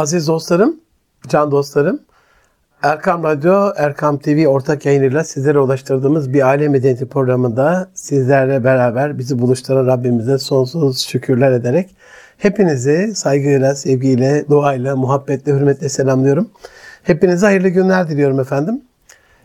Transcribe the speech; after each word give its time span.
Aziz 0.00 0.28
dostlarım, 0.28 0.80
can 1.28 1.50
dostlarım, 1.50 2.00
Erkam 2.82 3.24
Radyo, 3.24 3.72
Erkam 3.76 4.18
TV 4.18 4.46
ortak 4.46 4.86
yayınıyla 4.86 5.24
sizlere 5.24 5.58
ulaştırdığımız 5.58 6.32
bir 6.32 6.48
aile 6.48 6.68
medeniyeti 6.68 7.08
programında 7.08 7.90
sizlerle 7.94 8.64
beraber 8.64 9.18
bizi 9.18 9.38
buluşturan 9.38 9.86
Rabbimize 9.86 10.38
sonsuz 10.38 11.06
şükürler 11.06 11.52
ederek 11.52 11.90
hepinizi 12.38 13.14
saygıyla, 13.14 13.74
sevgiyle, 13.74 14.44
duayla, 14.48 14.96
muhabbetle, 14.96 15.52
hürmetle 15.52 15.88
selamlıyorum. 15.88 16.50
Hepinize 17.02 17.46
hayırlı 17.46 17.68
günler 17.68 18.08
diliyorum 18.08 18.40
efendim. 18.40 18.82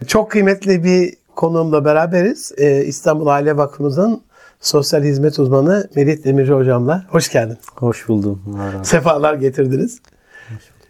Çok 0.08 0.32
kıymetli 0.32 0.84
bir 0.84 1.14
konuğumla 1.36 1.86
beraberiz. 1.86 2.52
Ee, 2.58 2.84
İstanbul 2.86 3.28
Aile 3.28 3.58
Vakfımızın 3.58 4.22
sosyal 4.60 5.04
hizmet 5.04 5.40
uzmanı 5.40 5.90
Melih 5.96 6.24
Demirci 6.24 6.54
hocamla. 6.54 7.06
Hoş 7.10 7.32
geldin. 7.32 7.58
Hoş 7.76 8.08
buldum. 8.08 8.42
Sefalar 8.84 9.34
getirdiniz. 9.34 10.00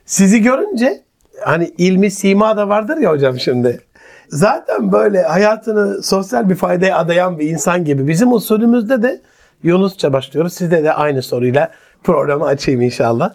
Sizi 0.05 0.41
görünce 0.41 1.03
hani 1.41 1.71
ilmi 1.77 2.11
sima 2.11 2.57
da 2.57 2.69
vardır 2.69 2.97
ya 2.97 3.11
hocam 3.11 3.39
şimdi. 3.39 3.81
Zaten 4.29 4.91
böyle 4.91 5.21
hayatını 5.21 6.03
sosyal 6.03 6.49
bir 6.49 6.55
faydaya 6.55 6.97
adayan 6.97 7.39
bir 7.39 7.49
insan 7.49 7.85
gibi. 7.85 8.07
Bizim 8.07 8.33
usulümüzde 8.33 9.03
de 9.03 9.21
Yunusça 9.63 10.13
başlıyoruz. 10.13 10.53
Sizde 10.53 10.83
de 10.83 10.93
aynı 10.93 11.21
soruyla 11.21 11.71
programı 12.03 12.45
açayım 12.45 12.81
inşallah. 12.81 13.33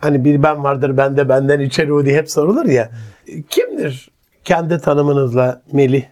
Hani 0.00 0.24
bir 0.24 0.42
ben 0.42 0.64
vardır 0.64 0.96
bende 0.96 1.28
benden 1.28 1.60
içeri 1.60 2.04
diye 2.04 2.16
hep 2.16 2.30
sorulur 2.30 2.64
ya. 2.64 2.90
Kimdir 3.50 4.10
kendi 4.44 4.78
tanımınızla 4.78 5.62
Melih? 5.72 6.04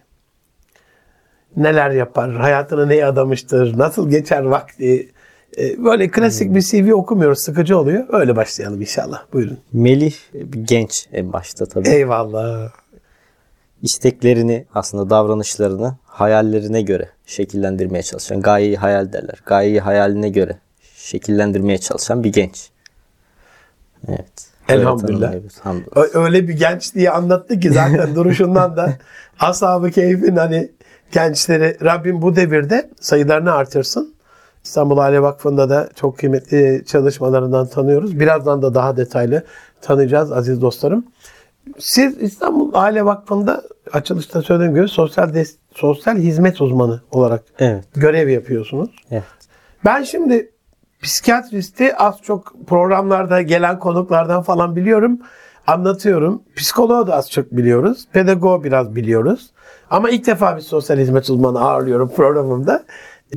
Neler 1.57 1.89
yapar? 1.91 2.35
Hayatını 2.35 2.89
neye 2.89 3.05
adamıştır? 3.05 3.77
Nasıl 3.77 4.09
geçer 4.09 4.43
vakti? 4.43 5.11
Ee, 5.57 5.83
Böyle 5.83 6.07
klasik 6.11 6.55
bir 6.55 6.61
CV 6.61 6.93
okumuyoruz. 6.93 7.39
Sıkıcı 7.39 7.77
oluyor. 7.77 8.05
Öyle 8.09 8.35
başlayalım 8.35 8.81
inşallah. 8.81 9.23
Buyurun. 9.33 9.57
Melih 9.73 10.13
genç 10.63 11.07
en 11.13 11.33
başta 11.33 11.65
tabii. 11.65 11.89
Eyvallah. 11.89 12.71
İsteklerini 13.81 14.65
aslında 14.75 15.09
davranışlarını 15.09 15.95
hayallerine 16.05 16.81
göre 16.81 17.09
şekillendirmeye 17.25 18.03
çalışan 18.03 18.41
gayeyi 18.41 18.77
hayal 18.77 19.13
derler. 19.13 19.41
Gayeyi 19.45 19.79
hayaline 19.79 20.29
göre 20.29 20.57
şekillendirmeye 20.95 21.77
çalışan 21.77 22.23
bir 22.23 22.31
genç. 22.33 22.69
Evet. 24.07 24.47
Elhamdülillah. 24.69 25.33
Ö- 25.95 26.19
Öyle 26.23 26.47
bir 26.47 26.53
genç 26.53 26.95
diye 26.95 27.09
anlattı 27.11 27.59
ki 27.59 27.71
zaten 27.71 28.15
duruşundan 28.15 28.77
da 28.77 28.93
ashab-ı 29.39 29.91
keyfin 29.91 30.35
hani 30.35 30.71
gençleri 31.11 31.77
Rabbim 31.83 32.21
bu 32.21 32.35
devirde 32.35 32.89
sayılarını 32.99 33.51
artırsın. 33.53 34.13
İstanbul 34.63 34.97
Aile 34.97 35.21
Vakfı'nda 35.21 35.69
da 35.69 35.89
çok 35.95 36.17
kıymetli 36.17 36.83
çalışmalarından 36.87 37.67
tanıyoruz. 37.67 38.19
Birazdan 38.19 38.61
da 38.61 38.73
daha 38.73 38.97
detaylı 38.97 39.43
tanıyacağız 39.81 40.31
aziz 40.31 40.61
dostlarım. 40.61 41.05
Siz 41.79 42.21
İstanbul 42.21 42.71
Aile 42.73 43.05
Vakfı'nda 43.05 43.63
açılışta 43.93 44.41
söylediğim 44.41 44.75
gibi 44.75 44.87
sosyal 44.87 45.29
des- 45.29 45.55
sosyal 45.75 46.15
hizmet 46.17 46.61
uzmanı 46.61 47.01
olarak 47.11 47.43
Evet. 47.59 47.83
görev 47.95 48.29
yapıyorsunuz. 48.29 48.89
Evet. 49.11 49.23
Ben 49.85 50.03
şimdi 50.03 50.51
psikiyatristi 51.01 51.95
az 51.95 52.21
çok 52.21 52.53
programlarda 52.67 53.41
gelen 53.41 53.79
konuklardan 53.79 54.41
falan 54.41 54.75
biliyorum. 54.75 55.19
Anlatıyorum. 55.67 56.41
Psikoloğu 56.55 57.07
da 57.07 57.15
az 57.15 57.31
çok 57.31 57.51
biliyoruz. 57.51 58.07
Pedagoğu 58.13 58.63
biraz 58.63 58.95
biliyoruz. 58.95 59.49
Ama 59.89 60.09
ilk 60.09 60.27
defa 60.27 60.55
bir 60.57 60.61
sosyal 60.61 60.97
hizmet 60.97 61.29
uzmanı 61.29 61.59
ağırlıyorum 61.61 62.11
programımda. 62.15 62.83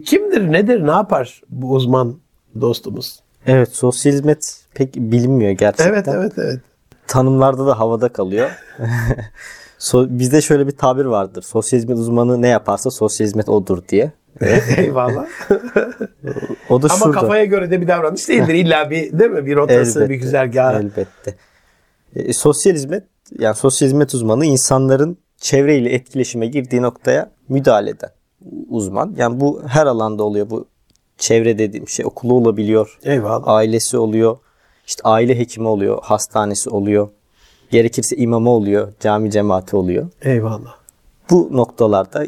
Kimdir, 0.05 0.52
nedir, 0.52 0.86
ne 0.86 0.91
yapar 0.91 1.42
bu 1.48 1.72
uzman 1.72 2.16
dostumuz? 2.60 3.20
Evet. 3.46 3.69
Sosyal 3.72 4.12
hizmet 4.12 4.64
pek 4.74 4.94
bilinmiyor 4.97 5.50
gerçekten. 5.50 5.92
Evet, 5.92 6.08
evet, 6.08 6.32
evet. 6.36 6.60
Tanımlarda 7.06 7.66
da 7.66 7.78
havada 7.78 8.08
kalıyor. 8.08 8.50
so- 9.78 10.19
bizde 10.19 10.41
şöyle 10.41 10.66
bir 10.66 10.77
tabir 10.77 11.05
vardır. 11.05 11.42
Sosyal 11.42 11.78
hizmet 11.78 11.98
uzmanı 11.98 12.42
ne 12.42 12.48
yaparsa 12.48 12.91
sosyal 12.91 13.26
hizmet 13.26 13.48
odur 13.48 13.82
diye. 13.88 14.12
Eyvallah. 14.76 15.26
O 16.69 16.82
da 16.82 16.87
Ama 16.91 16.98
şurada. 16.98 17.20
kafaya 17.20 17.44
göre 17.44 17.70
de 17.70 17.81
bir 17.81 17.88
davranış 17.88 18.28
değildir. 18.28 18.54
İlla 18.54 18.91
bir 18.91 19.19
değil 19.19 19.31
mi? 19.31 19.47
Bir 19.47 19.56
rotası, 19.56 19.98
Elbette, 19.98 20.10
bir 20.10 20.14
güzergahı. 20.20 20.78
Elbette. 20.78 21.34
E, 22.16 22.32
sosyal 22.32 22.75
hizmet 22.75 23.04
yani 23.38 23.54
sosyal 23.54 23.88
hizmet 23.88 24.14
uzmanı 24.14 24.47
insanların 24.47 25.19
çevreyle 25.37 25.93
etkileşime 25.94 26.47
girdiği 26.47 26.82
noktaya 26.82 27.31
müdahale 27.48 27.91
eden 27.91 28.10
uzman. 28.68 29.14
Yani 29.16 29.40
bu 29.40 29.62
her 29.66 29.86
alanda 29.86 30.24
oluyor. 30.24 30.50
Bu 30.50 30.66
çevre 31.18 31.58
dediğim 31.58 31.88
şey 31.88 32.06
okulu 32.06 32.34
olabiliyor. 32.34 32.98
Eyvallah. 33.02 33.48
Ailesi 33.48 33.98
oluyor. 33.98 34.36
işte 34.86 35.02
aile 35.04 35.38
hekimi 35.38 35.68
oluyor. 35.68 35.98
Hastanesi 36.02 36.70
oluyor. 36.70 37.08
Gerekirse 37.70 38.16
imamı 38.16 38.50
oluyor. 38.50 38.92
Cami 39.00 39.30
cemaati 39.30 39.76
oluyor. 39.76 40.08
Eyvallah. 40.22 40.74
Bu 41.30 41.48
noktalarda 41.52 42.26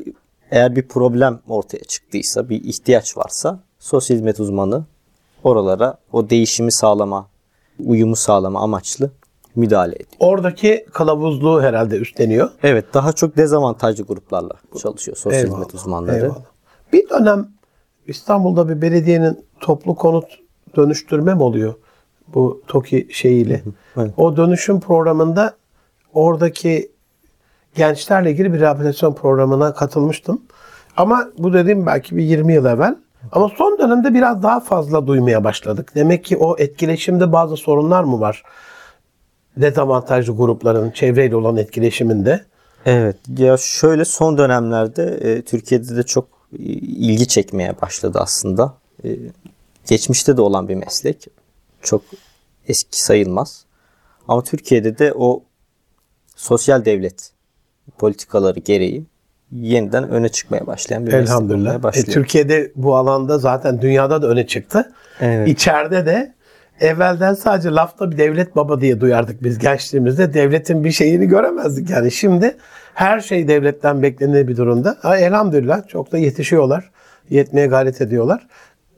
eğer 0.51 0.77
bir 0.77 0.89
problem 0.89 1.41
ortaya 1.49 1.85
çıktıysa, 1.85 2.49
bir 2.49 2.65
ihtiyaç 2.65 3.17
varsa 3.17 3.61
sosyal 3.79 4.17
hizmet 4.17 4.41
uzmanı 4.41 4.85
oralara 5.45 5.99
o 6.13 6.31
değişimi 6.31 6.73
sağlama, 6.73 7.29
uyumu 7.85 8.17
sağlama 8.17 8.61
amaçlı 8.61 9.11
müdahale 9.55 9.95
ediyor. 9.95 10.09
Oradaki 10.19 10.87
kılavuzluğu 10.93 11.63
herhalde 11.63 11.97
üstleniyor. 11.97 12.51
Evet, 12.63 12.85
daha 12.95 13.13
çok 13.13 13.37
dezavantajlı 13.37 14.05
gruplarla 14.05 14.53
çalışıyor 14.83 15.17
sosyal 15.17 15.45
hizmet 15.45 15.75
uzmanları. 15.75 16.17
eyvallah. 16.17 16.39
Bir 16.93 17.09
dönem 17.09 17.49
İstanbul'da 18.07 18.69
bir 18.69 18.83
belediyenin 18.83 19.45
toplu 19.61 19.95
konut 19.95 20.25
dönüştürme 20.77 21.35
mi 21.35 21.43
oluyor? 21.43 21.75
Bu 22.35 22.63
TOKİ 22.67 23.09
şeyiyle. 23.11 23.63
evet. 23.97 24.11
O 24.17 24.37
dönüşüm 24.37 24.81
programında 24.81 25.55
oradaki 26.15 26.91
gençlerle 27.75 28.31
ilgili 28.31 28.53
bir 28.53 28.61
rehabilitasyon 28.61 29.15
programına 29.15 29.75
katılmıştım. 29.75 30.43
Ama 30.97 31.29
bu 31.39 31.53
dediğim 31.53 31.87
belki 31.87 32.17
bir 32.17 32.23
20 32.23 32.55
yıl 32.55 32.65
evvel. 32.65 32.97
Ama 33.33 33.49
son 33.49 33.79
dönemde 33.79 34.15
biraz 34.15 34.43
daha 34.43 34.61
fazla 34.61 35.07
duymaya 35.07 35.45
başladık. 35.45 35.93
Demek 35.95 36.25
ki 36.25 36.37
o 36.37 36.57
etkileşimde 36.59 37.33
bazı 37.33 37.57
sorunlar 37.57 38.05
mı 38.05 38.21
var? 38.21 38.43
Dezavantajlı 39.57 40.37
grupların 40.37 40.91
çevreyle 40.91 41.37
olan 41.37 41.57
etkileşiminde. 41.57 42.45
Evet, 42.87 43.17
ya 43.39 43.57
şöyle 43.57 44.05
son 44.05 44.39
dönemlerde 44.39 45.05
e, 45.05 45.43
Türkiye'de 45.43 45.97
de 45.97 46.03
çok 46.03 46.29
e, 46.53 46.63
ilgi 46.63 47.29
çekmeye 47.29 47.81
başladı 47.81 48.19
aslında. 48.21 48.75
E, 49.05 49.09
geçmişte 49.89 50.37
de 50.37 50.41
olan 50.41 50.69
bir 50.69 50.75
meslek. 50.75 51.27
Çok 51.83 52.03
eski 52.69 53.05
sayılmaz. 53.05 53.65
Ama 54.29 54.45
Türkiye'de 54.45 54.99
de 54.99 55.13
o 55.17 55.43
sosyal 56.37 56.85
devlet 56.85 57.33
politikaları 57.99 58.61
gereği 58.61 59.05
yeniden 59.53 60.11
öne 60.11 60.29
çıkmaya 60.29 60.67
başlayan 60.67 61.07
bir 61.07 61.13
meslek 61.13 61.23
olmaya 61.23 61.35
Elhamdülillah. 61.35 61.75
E, 61.75 61.83
başlıyor. 61.83 62.07
Türkiye'de 62.07 62.73
bu 62.77 62.97
alanda 62.97 63.39
zaten 63.39 63.83
dünyada 63.83 64.23
da 64.23 64.27
öne 64.27 64.47
çıktı. 64.47 64.93
Evet. 65.21 65.49
İçeride 65.49 66.07
de 66.07 66.35
evvelden 66.81 67.35
sadece 67.35 67.71
lafta 67.71 68.11
bir 68.11 68.19
devlet 68.19 68.57
baba 68.57 68.81
diye 68.81 69.01
duyardık 69.01 69.43
biz 69.43 69.59
gençliğimizde. 69.59 70.35
Devletin 70.35 70.85
bir 70.85 70.91
şeyini 70.91 71.29
göremezdik 71.29 71.91
yani. 71.91 72.11
Şimdi 72.11 72.57
her 72.95 73.21
şey 73.21 73.49
devletten 73.49 74.03
beklenir 74.03 74.49
bir 74.49 74.57
durumda. 74.57 74.97
Ha, 75.03 75.19
elhamdülillah 75.19 75.89
çok 75.89 76.13
da 76.13 76.19
yetişiyorlar. 76.19 76.91
Yetmeye 77.31 77.67
gayret 77.67 78.01
ediyorlar. 78.01 78.47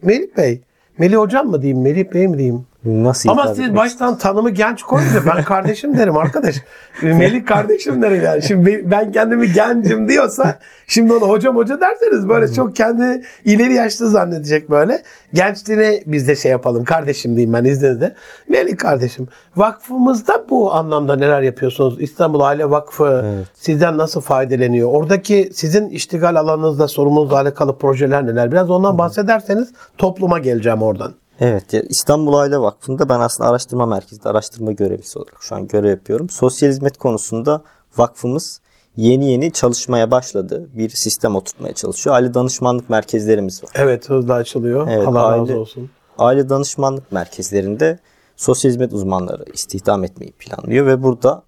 Melih 0.03 0.37
Bey, 0.37 0.63
Melih 0.99 1.17
Hocam 1.17 1.47
mı 1.47 1.63
diyeyim, 1.63 1.83
Melih 1.83 2.15
Bey 2.15 2.29
mi 2.29 2.39
diyeyim? 2.39 2.67
Nasıl 2.85 3.29
Ama 3.29 3.55
siz 3.55 3.77
baştan 3.77 4.19
tanımı 4.19 4.51
genç 4.51 4.83
koyunca 4.83 5.21
ben 5.27 5.45
kardeşim 5.45 5.97
derim 5.97 6.17
arkadaş. 6.17 6.57
Melih 7.03 7.47
kardeşim 7.47 8.03
derim 8.03 8.23
yani. 8.25 8.43
Şimdi 8.43 8.83
ben 8.91 9.13
kendimi 9.13 9.53
gencim 9.53 10.09
diyorsa 10.09 10.59
şimdi 10.87 11.13
ona 11.13 11.29
hocam 11.29 11.57
hoca 11.57 11.81
derseniz 11.81 12.29
böyle 12.29 12.53
çok 12.53 12.77
kendi 12.77 13.23
ileri 13.45 13.75
yaşlı 13.75 14.09
zannedecek 14.09 14.71
böyle. 14.71 15.03
Gençliğine 15.35 16.03
biz 16.07 16.29
de 16.29 16.37
şey 16.37 16.51
yapalım. 16.51 16.85
Kardeşim 16.85 17.37
diyeyim 17.37 17.53
ben 17.53 17.65
izninizle. 17.65 18.15
Melih 18.49 18.77
kardeşim 18.77 19.29
vakfımızda 19.57 20.45
bu 20.51 20.75
anlamda 20.75 21.17
neler 21.17 21.43
yapıyorsunuz? 21.43 22.01
İstanbul 22.01 22.41
Aile 22.41 22.71
Vakfı 22.71 23.23
Evet. 23.25 23.47
sizden 23.55 23.99
nasıl 23.99 24.21
faydalanıyor? 24.21 24.89
Oradaki 24.93 25.51
sizin 25.55 25.89
iştigal 25.89 26.37
alanınızda 26.37 26.89
sorumlulukla 26.89 27.41
alakalı 27.41 27.79
projeler 27.79 28.27
neler? 28.27 28.53
Biraz 28.53 28.71
ondan 28.71 28.99
bahsederseniz 28.99 29.73
topluma 29.99 30.39
geleceğim 30.39 30.83
oradan. 30.83 31.15
Evet, 31.41 31.75
İstanbul 31.89 32.35
Aile 32.35 32.59
Vakfı'nda 32.59 33.09
ben 33.09 33.21
aslında 33.21 33.51
araştırma 33.51 33.87
merkezinde 33.87 34.29
araştırma 34.29 34.73
görevlisi 34.73 35.19
olarak 35.19 35.37
şu 35.43 35.55
an 35.55 35.69
görev 35.69 35.91
yapıyorum. 35.91 36.29
Sosyal 36.29 36.71
hizmet 36.71 36.99
konusunda 36.99 37.63
vakfımız 37.97 38.61
yeni 38.97 39.31
yeni 39.31 39.53
çalışmaya 39.53 40.11
başladı. 40.11 40.69
Bir 40.75 40.89
sistem 40.91 41.37
oturtmaya 41.37 41.75
çalışıyor. 41.75 42.17
Aile 42.17 42.35
danışmanlık 42.35 42.91
merkezlerimiz 42.91 43.65
var. 43.65 43.71
Evet 43.75 44.11
hızlı 44.11 44.35
açılıyor. 44.35 44.89
Evet, 44.91 45.09
Allah 45.09 45.33
razı 45.33 45.53
aile- 45.53 45.57
olsun. 45.57 45.91
Aile 46.19 46.49
danışmanlık 46.49 47.13
merkezlerinde 47.13 47.99
sosyal 48.37 48.71
hizmet 48.71 48.93
uzmanları 48.93 49.45
istihdam 49.53 50.05
etmeyi 50.05 50.33
planlıyor 50.33 50.87
ve 50.87 51.03
burada 51.03 51.43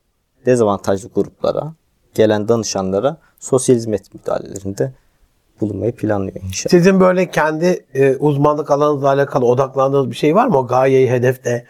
dezavantajlı 0.47 1.09
gruplara, 1.15 1.75
gelen 2.15 2.49
danışanlara 2.49 3.17
sosyal 3.41 3.77
hizmet 3.77 4.15
müdahalelerinde 4.15 4.93
bulunmayı 5.61 5.93
planlıyor 5.93 6.37
inşallah. 6.47 6.71
Sizin 6.71 7.01
böyle 7.01 7.31
kendi 7.31 7.85
e, 7.95 8.17
uzmanlık 8.17 8.71
alanınızla 8.71 9.09
alakalı 9.09 9.47
odaklandığınız 9.47 10.11
bir 10.11 10.17
şey 10.17 10.35
var 10.35 10.47
mı? 10.47 10.59
O 10.59 10.67
gayeyi 10.67 11.11
hedefte 11.11 11.67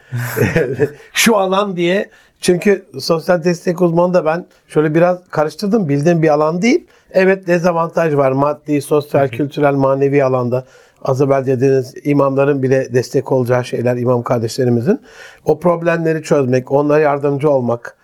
şu 1.12 1.36
alan 1.36 1.76
diye. 1.76 2.10
Çünkü 2.40 2.86
sosyal 3.00 3.44
destek 3.44 3.82
uzmanı 3.82 4.14
da 4.14 4.24
ben 4.24 4.46
şöyle 4.68 4.94
biraz 4.94 5.18
karıştırdım. 5.30 5.88
Bildiğim 5.88 6.22
bir 6.22 6.28
alan 6.28 6.62
değil. 6.62 6.86
Evet 7.10 7.46
dezavantaj 7.46 8.14
var. 8.14 8.32
Maddi, 8.32 8.82
sosyal, 8.82 9.28
kültürel, 9.28 9.74
manevi 9.74 10.24
alanda. 10.24 10.64
Az 11.02 11.22
evvel 11.22 11.46
dediğiniz 11.46 11.94
imamların 12.04 12.62
bile 12.62 12.94
destek 12.94 13.32
olacağı 13.32 13.64
şeyler 13.64 13.96
imam 13.96 14.22
kardeşlerimizin. 14.22 15.00
O 15.44 15.60
problemleri 15.60 16.22
çözmek, 16.22 16.72
onlara 16.72 17.00
yardımcı 17.00 17.50
olmak. 17.50 17.96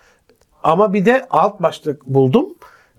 Ama 0.63 0.93
bir 0.93 1.05
de 1.05 1.27
alt 1.31 1.63
başlık 1.63 2.07
buldum. 2.07 2.47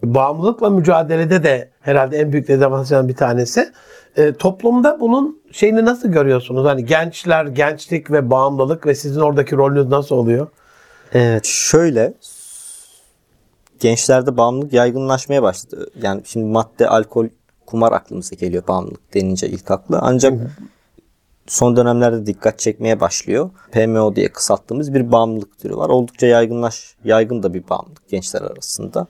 Bağımlılıkla 0.03 0.69
mücadelede 0.69 1.43
de 1.43 1.69
herhalde 1.81 2.17
en 2.17 2.31
büyük 2.31 2.47
dezavantajlardan 2.47 3.09
bir 3.09 3.15
tanesi. 3.15 3.71
E, 4.17 4.33
toplumda 4.33 4.99
bunun 4.99 5.41
şeyini 5.51 5.85
nasıl 5.85 6.09
görüyorsunuz? 6.09 6.65
Hani 6.65 6.85
gençler, 6.85 7.45
gençlik 7.45 8.11
ve 8.11 8.29
bağımlılık 8.29 8.85
ve 8.85 8.95
sizin 8.95 9.21
oradaki 9.21 9.55
rolünüz 9.55 9.87
nasıl 9.87 10.15
oluyor? 10.15 10.47
Evet 11.13 11.45
şöyle 11.45 12.13
gençlerde 13.79 14.37
bağımlılık 14.37 14.73
yaygınlaşmaya 14.73 15.43
başladı. 15.43 15.87
Yani 16.01 16.21
şimdi 16.25 16.45
madde, 16.45 16.87
alkol, 16.87 17.27
kumar 17.65 17.91
aklımıza 17.91 18.35
geliyor 18.35 18.63
bağımlılık 18.67 19.13
denince 19.13 19.47
ilk 19.47 19.71
aklı. 19.71 19.99
Ancak 20.01 20.33
son 21.47 21.75
dönemlerde 21.75 22.25
dikkat 22.25 22.59
çekmeye 22.59 22.99
başlıyor. 22.99 23.49
PMO 23.71 24.15
diye 24.15 24.27
kısalttığımız 24.31 24.93
bir 24.93 25.11
bağımlılık 25.11 25.59
türü 25.59 25.75
var. 25.75 25.89
Oldukça 25.89 26.27
yaygınlaş, 26.27 26.95
yaygın 27.03 27.43
da 27.43 27.53
bir 27.53 27.69
bağımlılık 27.69 28.09
gençler 28.09 28.41
arasında. 28.41 29.07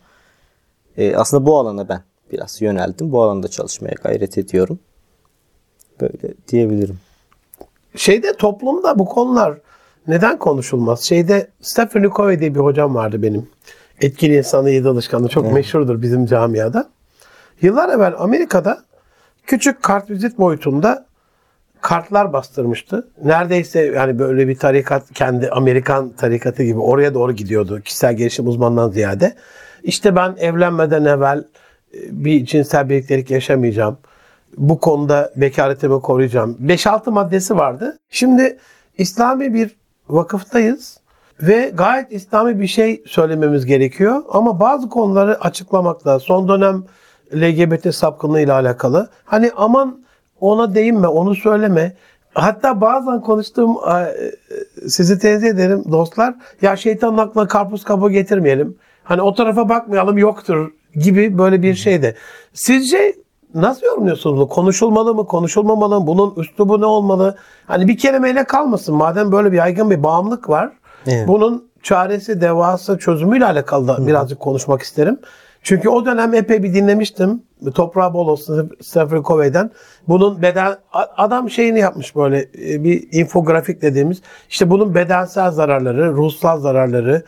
Ee, 0.97 1.15
aslında 1.15 1.45
bu 1.45 1.59
alana 1.59 1.89
ben 1.89 2.01
biraz 2.31 2.61
yöneldim. 2.61 3.11
Bu 3.11 3.23
alanda 3.23 3.47
çalışmaya 3.47 3.93
gayret 4.03 4.37
ediyorum. 4.37 4.79
Böyle 6.01 6.33
diyebilirim. 6.47 6.99
Şeyde 7.95 8.33
toplumda 8.33 8.99
bu 8.99 9.05
konular 9.05 9.57
neden 10.07 10.39
konuşulmaz? 10.39 11.01
Şeyde 11.01 11.47
Stephen 11.61 12.09
Covey 12.15 12.39
diye 12.39 12.55
bir 12.55 12.59
hocam 12.59 12.95
vardı 12.95 13.21
benim. 13.21 13.49
Etkili 14.01 14.37
insanı 14.37 14.69
yedi 14.69 14.87
alışkanlığı 14.89 15.29
çok 15.29 15.53
meşhurdur 15.53 16.01
bizim 16.01 16.25
camiada. 16.25 16.89
Yıllar 17.61 17.89
evvel 17.89 18.13
Amerika'da 18.17 18.83
küçük 19.45 19.83
kartvizit 19.83 20.39
boyutunda 20.39 21.05
kartlar 21.81 22.33
bastırmıştı. 22.33 23.07
Neredeyse 23.23 23.81
yani 23.81 24.19
böyle 24.19 24.47
bir 24.47 24.55
tarikat 24.55 25.13
kendi 25.13 25.49
Amerikan 25.49 26.09
tarikatı 26.09 26.63
gibi 26.63 26.79
oraya 26.79 27.13
doğru 27.13 27.31
gidiyordu. 27.31 27.81
Kişisel 27.81 28.13
gelişim 28.13 28.47
uzmanından 28.47 28.89
ziyade. 28.89 29.35
İşte 29.83 30.15
ben 30.15 30.35
evlenmeden 30.39 31.05
evvel 31.05 31.37
e, 31.37 31.43
bir 32.11 32.45
cinsel 32.45 32.89
birliktelik 32.89 33.31
yaşamayacağım. 33.31 33.97
Bu 34.57 34.79
konuda 34.79 35.31
bekaretimi 35.35 36.01
koruyacağım. 36.01 36.57
5-6 36.65 37.11
maddesi 37.11 37.57
vardı. 37.57 37.97
Şimdi 38.09 38.57
İslami 38.97 39.53
bir 39.53 39.75
vakıftayız 40.09 40.99
ve 41.41 41.71
gayet 41.73 42.11
İslami 42.11 42.59
bir 42.59 42.67
şey 42.67 43.03
söylememiz 43.07 43.65
gerekiyor. 43.65 44.23
Ama 44.29 44.59
bazı 44.59 44.89
konuları 44.89 45.41
açıklamakta 45.41 46.19
son 46.19 46.47
dönem 46.47 46.83
LGBT 47.35 47.95
sapkınlığı 47.95 48.41
ile 48.41 48.53
alakalı. 48.53 49.09
Hani 49.25 49.51
aman 49.55 50.03
ona 50.39 50.75
değinme, 50.75 51.07
onu 51.07 51.35
söyleme. 51.35 51.93
Hatta 52.33 52.81
bazen 52.81 53.21
konuştuğum 53.21 53.71
e, 53.71 54.15
sizi 54.87 55.19
tenzih 55.19 55.47
ederim 55.47 55.83
dostlar. 55.91 56.35
Ya 56.61 56.75
şeytanın 56.75 57.17
aklına 57.17 57.47
karpuz 57.47 57.83
kabuğu 57.83 58.09
getirmeyelim. 58.09 58.77
Hani 59.03 59.21
o 59.21 59.33
tarafa 59.33 59.69
bakmayalım 59.69 60.17
yoktur 60.17 60.71
gibi 60.95 61.37
böyle 61.37 61.61
bir 61.61 61.75
şeyde. 61.75 62.15
Sizce 62.53 63.15
nasıl 63.55 63.85
yorumluyorsunuz 63.85 64.37
bunu? 64.37 64.47
Konuşulmalı 64.47 65.15
mı, 65.15 65.27
konuşulmamalı 65.27 65.99
mı? 65.99 66.07
Bunun 66.07 66.33
üslubu 66.37 66.81
ne 66.81 66.85
olmalı? 66.85 67.37
Hani 67.67 67.87
bir 67.87 67.97
kelimeyle 67.97 68.43
kalmasın. 68.43 68.95
Madem 68.95 69.31
böyle 69.31 69.51
bir 69.51 69.57
yaygın 69.57 69.91
bir 69.91 70.03
bağımlılık 70.03 70.49
var. 70.49 70.71
Evet. 71.07 71.27
Bunun 71.27 71.69
çaresi, 71.83 72.41
devası, 72.41 72.97
çözümüyle 72.97 73.45
alakalı 73.45 73.87
da 73.87 74.07
birazcık 74.07 74.39
konuşmak 74.39 74.81
isterim. 74.81 75.19
Çünkü 75.63 75.89
o 75.89 76.05
dönem 76.05 76.33
epey 76.33 76.63
bir 76.63 76.73
dinlemiştim. 76.73 77.43
Toprağı 77.75 78.13
bol 78.13 78.27
olsun 78.27 78.71
Stephen 78.81 79.23
Covey'den. 79.23 79.71
Bunun 80.07 80.41
beden 80.41 80.75
adam 81.17 81.49
şeyini 81.49 81.79
yapmış 81.79 82.15
böyle 82.15 82.39
e, 82.39 82.83
bir 82.83 83.07
infografik 83.11 83.81
dediğimiz. 83.81 84.21
İşte 84.49 84.69
bunun 84.69 84.95
bedensel 84.95 85.51
zararları, 85.51 86.13
ruhsal 86.13 86.59
zararları, 86.59 87.23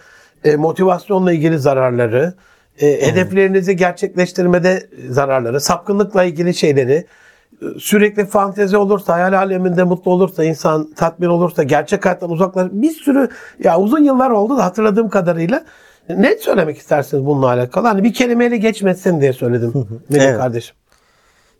e, 0.46 0.56
motivasyonla 0.56 1.32
ilgili 1.32 1.60
zararları, 1.60 2.34
e, 2.82 3.08
hedeflerinizi 3.08 3.76
gerçekleştirmede 3.76 4.90
zararları, 5.10 5.62
sapkınlıkla 5.62 6.24
ilgili 6.24 6.54
şeyleri, 6.54 6.94
e, 6.94 7.66
sürekli 7.80 8.26
fantezi 8.26 8.78
olursa, 8.78 9.14
hayal 9.14 9.34
aleminde 9.34 9.84
mutlu 9.84 10.12
olursa, 10.12 10.44
insan 10.44 10.94
tatmin 10.94 11.28
olursa, 11.28 11.64
gerçek 11.64 12.06
hayattan 12.06 12.32
uzaklaş 12.32 12.68
bir 12.72 12.92
sürü 12.92 13.30
ya 13.64 13.80
uzun 13.80 14.04
yıllar 14.04 14.30
oldu 14.30 14.58
da 14.58 14.66
hatırladığım 14.66 15.10
kadarıyla 15.10 15.64
ne 16.10 16.38
söylemek 16.38 16.78
istersiniz 16.78 17.26
bununla 17.26 17.48
alakalı? 17.48 17.88
Hani 17.88 18.04
bir 18.04 18.14
kelimeyle 18.14 18.58
geçmesin 18.58 19.22
diye 19.22 19.34
söyledim 19.34 19.74
benim 20.12 20.22
Evet. 20.22 20.38
kardeşim. 20.38 20.76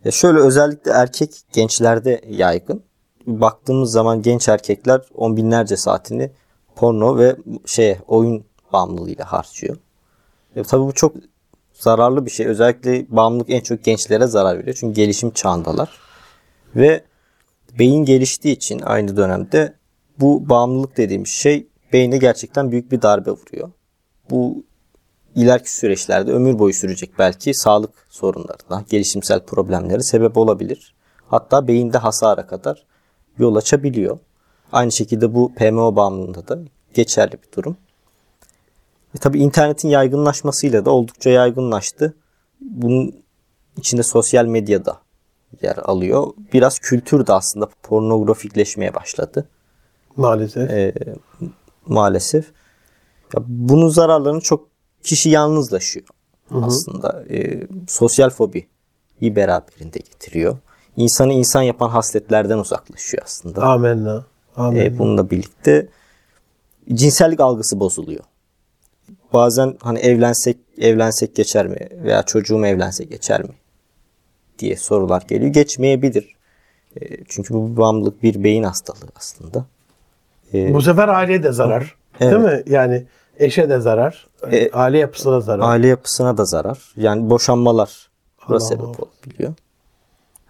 Ya 0.04 0.10
şöyle 0.10 0.38
özellikle 0.38 0.90
erkek 0.90 1.30
gençlerde 1.52 2.20
yaygın. 2.28 2.82
Baktığımız 3.26 3.92
zaman 3.92 4.22
genç 4.22 4.48
erkekler 4.48 5.00
on 5.14 5.36
binlerce 5.36 5.76
saatini 5.76 6.30
porno 6.76 7.18
ve 7.18 7.36
şey 7.66 7.96
oyun 8.06 8.44
bağımlılığıyla 8.72 9.32
harcıyor. 9.32 9.76
E, 10.56 10.62
tabii 10.62 10.86
bu 10.86 10.92
çok 10.92 11.16
zararlı 11.72 12.26
bir 12.26 12.30
şey. 12.30 12.46
Özellikle 12.46 13.06
bağımlılık 13.08 13.50
en 13.50 13.60
çok 13.60 13.84
gençlere 13.84 14.26
zarar 14.26 14.58
veriyor. 14.58 14.76
Çünkü 14.80 14.94
gelişim 14.94 15.30
çağındalar. 15.30 15.90
Ve 16.76 17.04
beyin 17.78 18.04
geliştiği 18.04 18.56
için 18.56 18.80
aynı 18.80 19.16
dönemde 19.16 19.74
bu 20.18 20.48
bağımlılık 20.48 20.96
dediğimiz 20.96 21.28
şey 21.28 21.66
beyne 21.92 22.18
gerçekten 22.18 22.72
büyük 22.72 22.92
bir 22.92 23.02
darbe 23.02 23.30
vuruyor. 23.30 23.70
Bu 24.30 24.64
ileriki 25.34 25.74
süreçlerde 25.74 26.32
ömür 26.32 26.58
boyu 26.58 26.74
sürecek 26.74 27.10
belki 27.18 27.54
sağlık 27.54 28.06
sorunlarına, 28.10 28.84
gelişimsel 28.90 29.40
problemlere 29.40 30.02
sebep 30.02 30.36
olabilir. 30.36 30.94
Hatta 31.28 31.68
beyinde 31.68 31.98
hasara 31.98 32.46
kadar 32.46 32.86
yol 33.38 33.56
açabiliyor. 33.56 34.18
Aynı 34.72 34.92
şekilde 34.92 35.34
bu 35.34 35.54
PMO 35.54 35.96
bağımlılığında 35.96 36.48
da 36.48 36.58
geçerli 36.94 37.32
bir 37.32 37.56
durum. 37.56 37.76
E 39.14 39.18
tabii 39.18 39.38
internetin 39.38 39.88
yaygınlaşmasıyla 39.88 40.84
da 40.84 40.90
oldukça 40.90 41.30
yaygınlaştı. 41.30 42.14
Bunun 42.60 43.14
içinde 43.76 44.02
sosyal 44.02 44.46
medyada 44.46 45.00
yer 45.62 45.76
alıyor. 45.76 46.26
Biraz 46.52 46.78
kültür 46.78 47.26
de 47.26 47.32
aslında 47.32 47.68
pornografikleşmeye 47.82 48.94
başladı 48.94 49.48
Maalesef. 50.16 50.70
e, 50.70 50.94
maalesef. 51.86 52.44
Ya 53.34 53.42
bunun 53.46 53.88
zararlarını 53.88 54.40
çok 54.40 54.68
kişi 55.02 55.30
yalnızlaşıyor 55.30 56.06
aslında. 56.50 57.24
E, 57.30 57.66
sosyal 57.88 58.30
fobi 58.30 58.68
bir 59.20 59.36
beraberinde 59.36 59.98
getiriyor. 59.98 60.56
İnsanı 60.96 61.32
insan 61.32 61.62
yapan 61.62 61.88
hasletlerden 61.88 62.58
uzaklaşıyor 62.58 63.22
aslında. 63.24 63.62
Amenna. 63.62 64.24
Amen. 64.56 64.84
E, 64.84 64.98
bununla 64.98 65.30
birlikte 65.30 65.88
cinsellik 66.94 67.40
algısı 67.40 67.80
bozuluyor. 67.80 68.24
Bazen 69.36 69.76
hani 69.82 69.98
evlensek 69.98 70.56
evlensek 70.78 71.34
geçer 71.36 71.66
mi 71.66 71.76
veya 72.04 72.22
çocuğum 72.22 72.66
evlense 72.66 73.04
geçer 73.04 73.42
mi 73.42 73.50
diye 74.58 74.76
sorular 74.76 75.22
geliyor. 75.28 75.52
Geçmeyebilir. 75.52 76.36
E, 77.00 77.24
çünkü 77.28 77.54
bu 77.54 77.76
bağımlılık 77.76 78.22
bir 78.22 78.44
beyin 78.44 78.62
hastalığı 78.62 79.10
aslında. 79.16 79.64
E, 80.54 80.74
Bu 80.74 80.82
sefer 80.82 81.08
aileye 81.08 81.42
de 81.42 81.52
zarar. 81.52 81.94
Evet. 82.20 82.32
Değil 82.32 82.42
mi? 82.44 82.62
Yani 82.66 83.04
eşe 83.38 83.68
de 83.68 83.80
zarar. 83.80 84.26
E, 84.50 84.70
aile 84.70 84.98
yapısına 84.98 85.40
zarar. 85.40 85.68
aile 85.68 85.86
yapısına 85.88 86.38
da 86.38 86.44
zarar. 86.44 86.92
Yani 86.96 87.30
boşanmalar 87.30 88.08
buna 88.48 88.60
sebep 88.60 88.84
olabiliyor. 88.84 89.54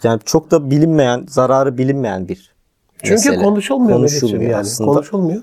Yani 0.02 0.20
çok 0.24 0.50
da 0.50 0.70
bilinmeyen, 0.70 1.26
zararı 1.28 1.78
bilinmeyen 1.78 2.28
bir 2.28 2.54
Çünkü 2.98 3.12
mesele. 3.12 3.42
konuşulmuyor. 3.42 3.96
Konuşulmuyor 3.96 4.42
yani. 4.42 4.56
aslında. 4.56 4.92
Konuşulmuyor. 4.92 5.42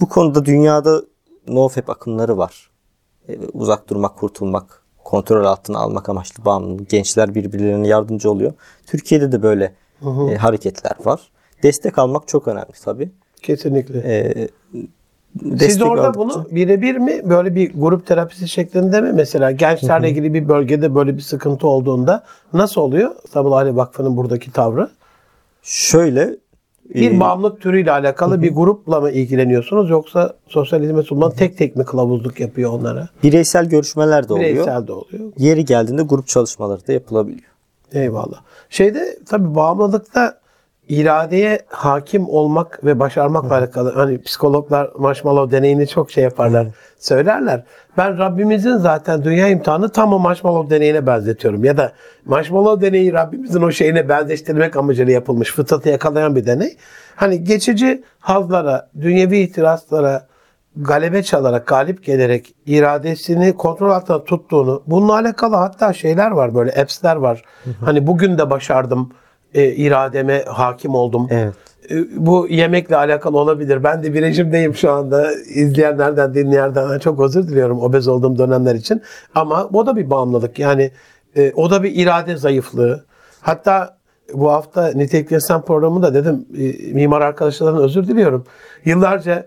Bu 0.00 0.08
konuda 0.08 0.44
dünyada 0.44 1.02
nofap 1.48 1.90
akımları 1.90 2.38
var. 2.38 2.70
Ee, 3.28 3.38
uzak 3.52 3.88
durmak, 3.88 4.16
kurtulmak, 4.16 4.82
kontrol 5.04 5.44
altına 5.44 5.78
almak 5.78 6.08
amaçlı 6.08 6.44
bağımlılık. 6.44 6.90
Gençler 6.90 7.34
birbirlerine 7.34 7.88
yardımcı 7.88 8.30
oluyor. 8.30 8.52
Türkiye'de 8.86 9.32
de 9.32 9.42
böyle 9.42 9.74
e, 10.30 10.36
hareketler 10.36 10.96
var. 11.04 11.20
Destek 11.62 11.98
almak 11.98 12.28
çok 12.28 12.48
önemli 12.48 12.72
tabii. 12.84 13.10
Kesinlikle. 13.42 13.98
Ee, 13.98 14.48
Siz 15.58 15.82
orada 15.82 16.08
aldıkça- 16.08 16.18
bunu 16.18 16.46
birebir 16.50 16.96
mi 16.96 17.20
böyle 17.24 17.54
bir 17.54 17.72
grup 17.74 18.06
terapisi 18.06 18.48
şeklinde 18.48 19.00
mi 19.00 19.12
mesela 19.12 19.50
gençlerle 19.50 20.10
ilgili 20.10 20.34
bir 20.34 20.48
bölgede 20.48 20.94
böyle 20.94 21.16
bir 21.16 21.22
sıkıntı 21.22 21.66
olduğunda 21.68 22.24
nasıl 22.52 22.80
oluyor? 22.80 23.10
İstanbul 23.24 23.52
Aile 23.52 23.76
Vakfı'nın 23.76 24.16
buradaki 24.16 24.52
tavrı. 24.52 24.90
şöyle 25.62 26.36
Bir 26.94 27.10
e, 27.10 27.20
bağımlılık 27.20 27.60
türüyle 27.60 27.90
alakalı 27.92 28.42
bir 28.42 28.54
grupla 28.54 29.00
mı 29.00 29.10
ilgileniyorsunuz 29.10 29.90
yoksa 29.90 30.34
sosyal 30.48 30.82
hizmet 30.82 31.12
uzmanı 31.12 31.34
tek 31.34 31.58
tek 31.58 31.76
mi 31.76 31.84
kılavuzluk 31.84 32.40
yapıyor 32.40 32.72
onlara? 32.72 33.08
bireysel 33.22 33.68
görüşmeler 33.68 34.28
de 34.28 34.32
oluyor. 34.32 34.50
Bireysel 34.50 34.86
de 34.86 34.92
oluyor. 34.92 35.32
Yeri 35.38 35.64
geldiğinde 35.64 36.02
grup 36.02 36.26
çalışmaları 36.26 36.86
da 36.86 36.92
yapılabiliyor. 36.92 37.50
Eyvallah. 37.92 38.42
Şeyde 38.70 39.18
tabii 39.28 39.54
bağımlılıkta 39.54 40.38
iradeye 40.88 41.58
hakim 41.68 42.28
olmak 42.28 42.84
ve 42.84 43.00
başarmakla 43.00 43.56
alakalı. 43.56 43.92
Hani 43.94 44.22
psikologlar 44.22 44.90
marshmallow 44.98 45.56
deneyini 45.56 45.88
çok 45.88 46.10
şey 46.10 46.24
yaparlar, 46.24 46.66
söylerler. 46.98 47.64
Ben 47.96 48.18
Rabbimizin 48.18 48.76
zaten 48.76 49.24
dünya 49.24 49.48
imtihanı 49.48 49.88
tam 49.88 50.12
o 50.12 50.18
marshmallow 50.18 50.76
deneyine 50.76 51.06
benzetiyorum. 51.06 51.64
Ya 51.64 51.76
da 51.76 51.92
marshmallow 52.24 52.86
deneyi 52.86 53.12
Rabbimizin 53.12 53.62
o 53.62 53.70
şeyine 53.70 54.08
benzeştirmek 54.08 54.76
amacıyla 54.76 55.12
yapılmış, 55.12 55.52
fıtratı 55.52 55.88
yakalayan 55.88 56.36
bir 56.36 56.46
deney. 56.46 56.76
Hani 57.16 57.44
geçici 57.44 58.04
hazlara, 58.18 58.90
dünyevi 59.00 59.38
itirazlara, 59.38 60.26
galebe 60.76 61.22
çalarak, 61.22 61.66
galip 61.66 62.04
gelerek 62.04 62.54
iradesini 62.66 63.56
kontrol 63.56 63.90
altında 63.90 64.24
tuttuğunu, 64.24 64.82
bununla 64.86 65.14
alakalı 65.14 65.56
hatta 65.56 65.92
şeyler 65.92 66.30
var 66.30 66.54
böyle 66.54 66.70
apps'ler 66.70 67.16
var. 67.16 67.42
Hani 67.84 68.06
bugün 68.06 68.38
de 68.38 68.50
başardım, 68.50 69.12
e, 69.54 69.68
irademe 69.68 70.44
hakim 70.44 70.94
oldum. 70.94 71.28
Evet. 71.30 71.54
E, 71.90 72.26
bu 72.26 72.46
yemekle 72.48 72.96
alakalı 72.96 73.38
olabilir. 73.38 73.84
Ben 73.84 74.02
de 74.02 74.14
bir 74.14 74.22
rejimdeyim 74.22 74.74
şu 74.74 74.92
anda. 74.92 75.32
İzleyenlerden, 75.32 76.34
dinleyenlerden 76.34 76.98
çok 76.98 77.20
özür 77.20 77.48
diliyorum 77.48 77.80
obez 77.80 78.08
olduğum 78.08 78.38
dönemler 78.38 78.74
için. 78.74 79.02
Ama 79.34 79.68
o 79.72 79.86
da 79.86 79.96
bir 79.96 80.10
bağımlılık. 80.10 80.58
Yani 80.58 80.90
e, 81.36 81.52
o 81.52 81.70
da 81.70 81.82
bir 81.82 81.92
irade 81.94 82.36
zayıflığı. 82.36 83.04
Hatta 83.40 83.96
bu 84.34 84.52
hafta 84.52 84.92
Nitelikli 84.94 85.34
İnsan 85.34 85.64
programında 85.64 86.14
dedim 86.14 86.46
e, 86.58 86.92
mimar 86.92 87.20
arkadaşlardan 87.20 87.82
özür 87.82 88.08
diliyorum. 88.08 88.44
Yıllarca 88.84 89.46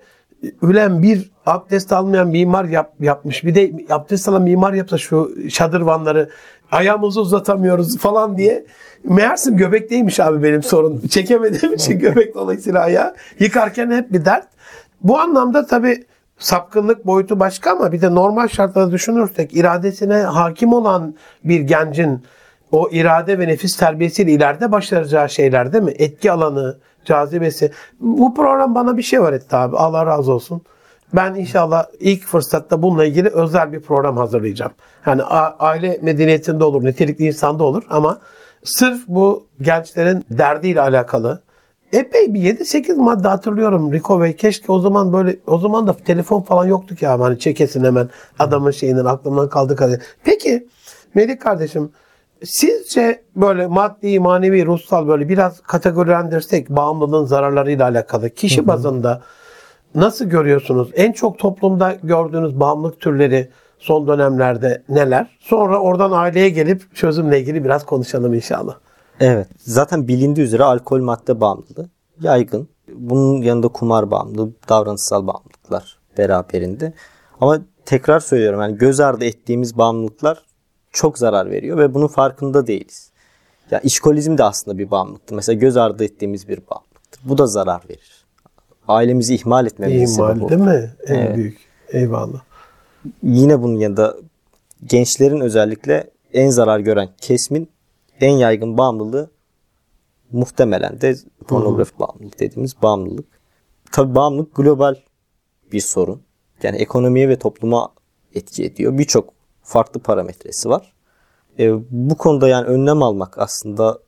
ülen 0.61 1.03
bir 1.03 1.31
abdest 1.45 1.93
almayan 1.93 2.27
mimar 2.27 2.65
yap, 2.65 2.93
yapmış. 2.99 3.43
Bir 3.43 3.55
de 3.55 3.71
abdest 3.89 4.29
alan 4.29 4.41
mimar 4.41 4.73
yapsa 4.73 4.97
şu 4.97 5.35
şadırvanları 5.49 6.29
ayağımızı 6.71 7.21
uzatamıyoruz 7.21 7.97
falan 7.97 8.37
diye. 8.37 8.65
Meğersem 9.03 9.57
göbekteymiş 9.57 10.19
abi 10.19 10.43
benim 10.43 10.63
sorun. 10.63 11.07
Çekemediğim 11.07 11.75
için 11.75 11.99
göbek 11.99 12.35
dolayısıyla 12.35 12.81
ayağı. 12.81 13.15
Yıkarken 13.39 13.91
hep 13.91 14.13
bir 14.13 14.25
dert. 14.25 14.47
Bu 15.01 15.19
anlamda 15.19 15.65
tabii 15.65 16.05
sapkınlık 16.39 17.05
boyutu 17.05 17.39
başka 17.39 17.71
ama 17.71 17.91
bir 17.91 18.01
de 18.01 18.15
normal 18.15 18.47
şartlarda 18.47 18.91
düşünürsek 18.91 19.53
iradesine 19.53 20.15
hakim 20.15 20.73
olan 20.73 21.15
bir 21.43 21.59
gencin 21.59 22.23
o 22.71 22.89
irade 22.91 23.39
ve 23.39 23.47
nefis 23.47 23.77
terbiyesiyle 23.77 24.31
ileride 24.31 24.71
başaracağı 24.71 25.29
şeyler 25.29 25.73
değil 25.73 25.83
mi? 25.83 25.93
Etki 25.97 26.31
alanı, 26.31 26.77
cazibesi. 27.05 27.71
Bu 27.99 28.35
program 28.35 28.75
bana 28.75 28.97
bir 28.97 29.03
şey 29.03 29.19
öğretti 29.19 29.55
abi. 29.55 29.77
Allah 29.77 30.05
razı 30.05 30.33
olsun. 30.33 30.61
Ben 31.13 31.35
inşallah 31.35 31.85
ilk 31.99 32.23
fırsatta 32.23 32.81
bununla 32.81 33.05
ilgili 33.05 33.29
özel 33.29 33.73
bir 33.73 33.79
program 33.79 34.17
hazırlayacağım. 34.17 34.71
Yani 35.05 35.23
aile 35.59 35.99
medeniyetinde 36.01 36.63
olur, 36.63 36.85
nitelikli 36.85 37.25
insanda 37.25 37.63
olur 37.63 37.83
ama 37.89 38.19
sırf 38.63 39.07
bu 39.07 39.47
gençlerin 39.61 40.25
derdiyle 40.29 40.81
alakalı 40.81 41.41
epey 41.93 42.33
bir 42.33 42.41
7-8 42.41 42.95
madde 42.95 43.27
hatırlıyorum 43.27 43.93
Rico 43.93 44.21
Bey. 44.21 44.35
Keşke 44.35 44.71
o 44.71 44.79
zaman 44.79 45.13
böyle 45.13 45.37
o 45.47 45.57
zaman 45.57 45.87
da 45.87 45.93
telefon 45.93 46.41
falan 46.41 46.65
yoktu 46.65 46.95
ki 46.95 47.09
abi. 47.09 47.23
Hani 47.23 47.39
çekesin 47.39 47.83
hemen 47.83 48.09
adamın 48.39 48.71
şeyinin 48.71 49.05
aklımdan 49.05 49.49
kaldı 49.49 49.75
kadar. 49.75 49.99
Peki 50.23 50.67
Melik 51.15 51.41
kardeşim 51.41 51.91
Sizce 52.43 53.23
böyle 53.35 53.67
maddi, 53.67 54.19
manevi, 54.19 54.65
ruhsal 54.65 55.07
böyle 55.07 55.29
biraz 55.29 55.61
kategorilendirsek 55.61 56.69
bağımlılığın 56.69 57.25
zararlarıyla 57.25 57.85
alakalı 57.85 58.29
kişi 58.29 58.57
hı 58.57 58.63
hı. 58.63 58.67
Nasıl 59.97 60.25
görüyorsunuz? 60.25 60.89
En 60.93 61.11
çok 61.11 61.39
toplumda 61.39 61.97
gördüğünüz 62.03 62.59
bağımlılık 62.59 62.99
türleri 62.99 63.49
son 63.79 64.07
dönemlerde 64.07 64.83
neler? 64.89 65.37
Sonra 65.39 65.79
oradan 65.79 66.11
aileye 66.11 66.49
gelip 66.49 66.95
çözümle 66.95 67.39
ilgili 67.39 67.63
biraz 67.63 67.85
konuşalım 67.85 68.33
inşallah. 68.33 68.75
Evet. 69.19 69.47
Zaten 69.57 70.07
bilindiği 70.07 70.41
üzere 70.41 70.63
alkol 70.63 71.01
madde 71.01 71.41
bağımlılığı 71.41 71.89
yaygın. 72.21 72.69
Bunun 72.93 73.41
yanında 73.41 73.67
kumar 73.67 74.11
bağımlılığı, 74.11 74.51
davranışsal 74.69 75.27
bağımlılıklar 75.27 75.97
beraberinde. 76.17 76.93
Ama 77.41 77.59
tekrar 77.85 78.19
söylüyorum 78.19 78.61
yani 78.61 78.77
göz 78.77 78.99
ardı 78.99 79.25
ettiğimiz 79.25 79.77
bağımlılıklar 79.77 80.43
çok 80.91 81.17
zarar 81.17 81.51
veriyor 81.51 81.77
ve 81.77 81.93
bunun 81.93 82.07
farkında 82.07 82.67
değiliz. 82.67 83.11
Ya 83.71 83.79
işkolizm 83.79 84.37
de 84.37 84.43
aslında 84.43 84.77
bir 84.77 84.91
bağımlılıktır. 84.91 85.35
Mesela 85.35 85.59
göz 85.59 85.77
ardı 85.77 86.03
ettiğimiz 86.03 86.47
bir 86.47 86.57
bağımlılıktır. 86.69 87.21
Bu 87.23 87.37
da 87.37 87.47
zarar 87.47 87.81
verir. 87.89 88.16
Ailemizi 88.87 89.35
ihmal 89.35 89.65
etmemiz 89.65 90.13
İhmal 90.13 90.49
değil 90.49 90.61
mi? 90.61 90.91
En 91.07 91.15
evet. 91.15 91.35
büyük. 91.35 91.59
Eyvallah. 91.91 92.41
Yine 93.23 93.61
bunun 93.61 93.79
yanında 93.79 94.17
gençlerin 94.85 95.39
özellikle 95.39 96.09
en 96.33 96.49
zarar 96.49 96.79
gören 96.79 97.09
kesmin 97.21 97.69
en 98.21 98.31
yaygın 98.31 98.77
bağımlılığı 98.77 99.29
muhtemelen 100.31 101.01
de 101.01 101.15
pornografi 101.47 101.99
bağımlılık 101.99 102.39
dediğimiz 102.39 102.81
bağımlılık. 102.81 103.25
Tabi 103.91 104.15
bağımlılık 104.15 104.55
global 104.55 104.95
bir 105.71 105.79
sorun. 105.79 106.21
Yani 106.63 106.77
ekonomiye 106.77 107.29
ve 107.29 107.39
topluma 107.39 107.89
etki 108.35 108.63
ediyor. 108.65 108.97
Birçok 108.97 109.33
farklı 109.63 109.99
parametresi 109.99 110.69
var. 110.69 110.93
E, 111.59 111.73
bu 111.89 112.15
konuda 112.17 112.47
yani 112.47 112.65
önlem 112.65 113.03
almak 113.03 113.37
aslında 113.37 113.99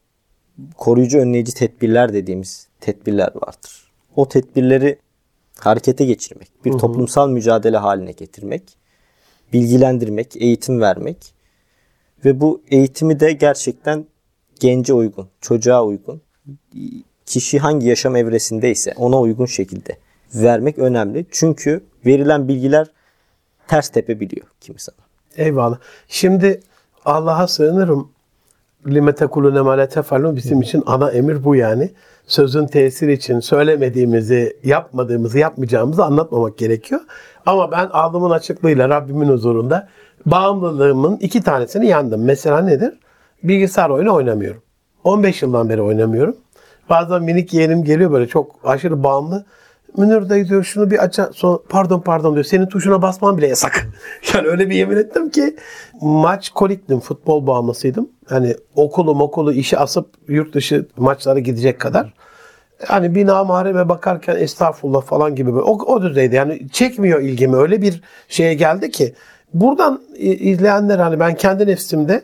koruyucu 0.77 1.19
önleyici 1.19 1.53
tedbirler 1.53 2.13
dediğimiz 2.13 2.67
tedbirler 2.79 3.31
vardır. 3.35 3.78
O 4.19 4.27
tedbirleri 4.27 4.99
harekete 5.59 6.05
geçirmek, 6.05 6.65
bir 6.65 6.71
hı 6.71 6.73
hı. 6.73 6.79
toplumsal 6.79 7.29
mücadele 7.29 7.77
haline 7.77 8.11
getirmek, 8.11 8.77
bilgilendirmek, 9.53 10.35
eğitim 10.35 10.81
vermek 10.81 11.33
ve 12.25 12.41
bu 12.41 12.61
eğitimi 12.71 13.19
de 13.19 13.31
gerçekten 13.31 14.05
gence 14.59 14.93
uygun, 14.93 15.29
çocuğa 15.41 15.85
uygun, 15.85 16.21
kişi 17.25 17.59
hangi 17.59 17.87
yaşam 17.87 18.15
evresindeyse 18.15 18.93
ona 18.97 19.19
uygun 19.19 19.45
şekilde 19.45 19.97
vermek 20.33 20.79
önemli. 20.79 21.25
Çünkü 21.31 21.83
verilen 22.05 22.47
bilgiler 22.47 22.87
ters 23.67 23.89
tepebiliyor 23.89 24.47
kimi 24.61 24.79
zaman. 24.79 25.05
Eyvallah. 25.37 25.79
Şimdi 26.07 26.61
Allah'a 27.05 27.47
sığınırım. 27.47 28.11
Lime 28.87 29.15
tekulune 29.15 29.61
ma 29.61 29.87
tefalun 29.87 30.35
bizim 30.35 30.61
için 30.61 30.83
ana 30.85 31.11
emir 31.11 31.43
bu 31.43 31.55
yani. 31.55 31.91
Sözün 32.27 32.67
tesiri 32.67 33.13
için 33.13 33.39
söylemediğimizi, 33.39 34.57
yapmadığımızı, 34.63 35.39
yapmayacağımızı 35.39 36.05
anlatmamak 36.05 36.57
gerekiyor. 36.57 37.01
Ama 37.45 37.71
ben 37.71 37.89
ağzımın 37.91 38.29
açıklığıyla 38.29 38.89
Rabbimin 38.89 39.29
huzurunda 39.29 39.87
bağımlılığımın 40.25 41.17
iki 41.17 41.43
tanesini 41.43 41.87
yandım. 41.87 42.23
Mesela 42.23 42.61
nedir? 42.61 42.93
Bilgisayar 43.43 43.89
oyunu 43.89 44.13
oynamıyorum. 44.13 44.61
15 45.03 45.41
yıldan 45.41 45.69
beri 45.69 45.81
oynamıyorum. 45.81 46.35
Bazen 46.89 47.23
minik 47.23 47.53
yeğenim 47.53 47.83
geliyor 47.83 48.11
böyle 48.11 48.27
çok 48.27 48.55
aşırı 48.63 49.03
bağımlı. 49.03 49.45
Münir 49.97 50.29
dayı 50.29 50.49
diyor 50.49 50.63
şunu 50.63 50.91
bir 50.91 51.03
aç. 51.03 51.19
Sonra, 51.33 51.59
pardon 51.69 51.99
pardon 51.99 52.33
diyor. 52.33 52.45
Senin 52.45 52.65
tuşuna 52.65 53.01
basman 53.01 53.37
bile 53.37 53.47
yasak. 53.47 53.87
yani 54.33 54.47
öyle 54.47 54.69
bir 54.69 54.75
yemin 54.75 54.97
ettim 54.97 55.29
ki 55.29 55.55
maç 56.01 56.49
koliktim. 56.49 56.99
Futbol 56.99 57.47
bağımlısıydım. 57.47 58.09
Hani 58.29 58.55
okulu 58.75 59.23
okulu 59.23 59.53
işi 59.53 59.77
asıp 59.77 60.09
yurt 60.27 60.53
dışı 60.53 60.87
maçlara 60.97 61.39
gidecek 61.39 61.79
kadar. 61.79 62.13
Hani 62.87 63.15
bina 63.15 63.43
mahreme 63.43 63.89
bakarken 63.89 64.35
estağfurullah 64.35 65.01
falan 65.01 65.35
gibi 65.35 65.53
böyle. 65.53 65.63
O, 65.63 65.71
o 65.71 66.01
düzeyde 66.01 66.35
yani 66.35 66.69
çekmiyor 66.71 67.21
ilgimi. 67.21 67.55
Öyle 67.55 67.81
bir 67.81 68.01
şeye 68.27 68.53
geldi 68.53 68.91
ki. 68.91 69.13
Buradan 69.53 70.01
izleyenler 70.17 70.99
hani 70.99 71.19
ben 71.19 71.35
kendi 71.35 71.67
nefsimde 71.67 72.23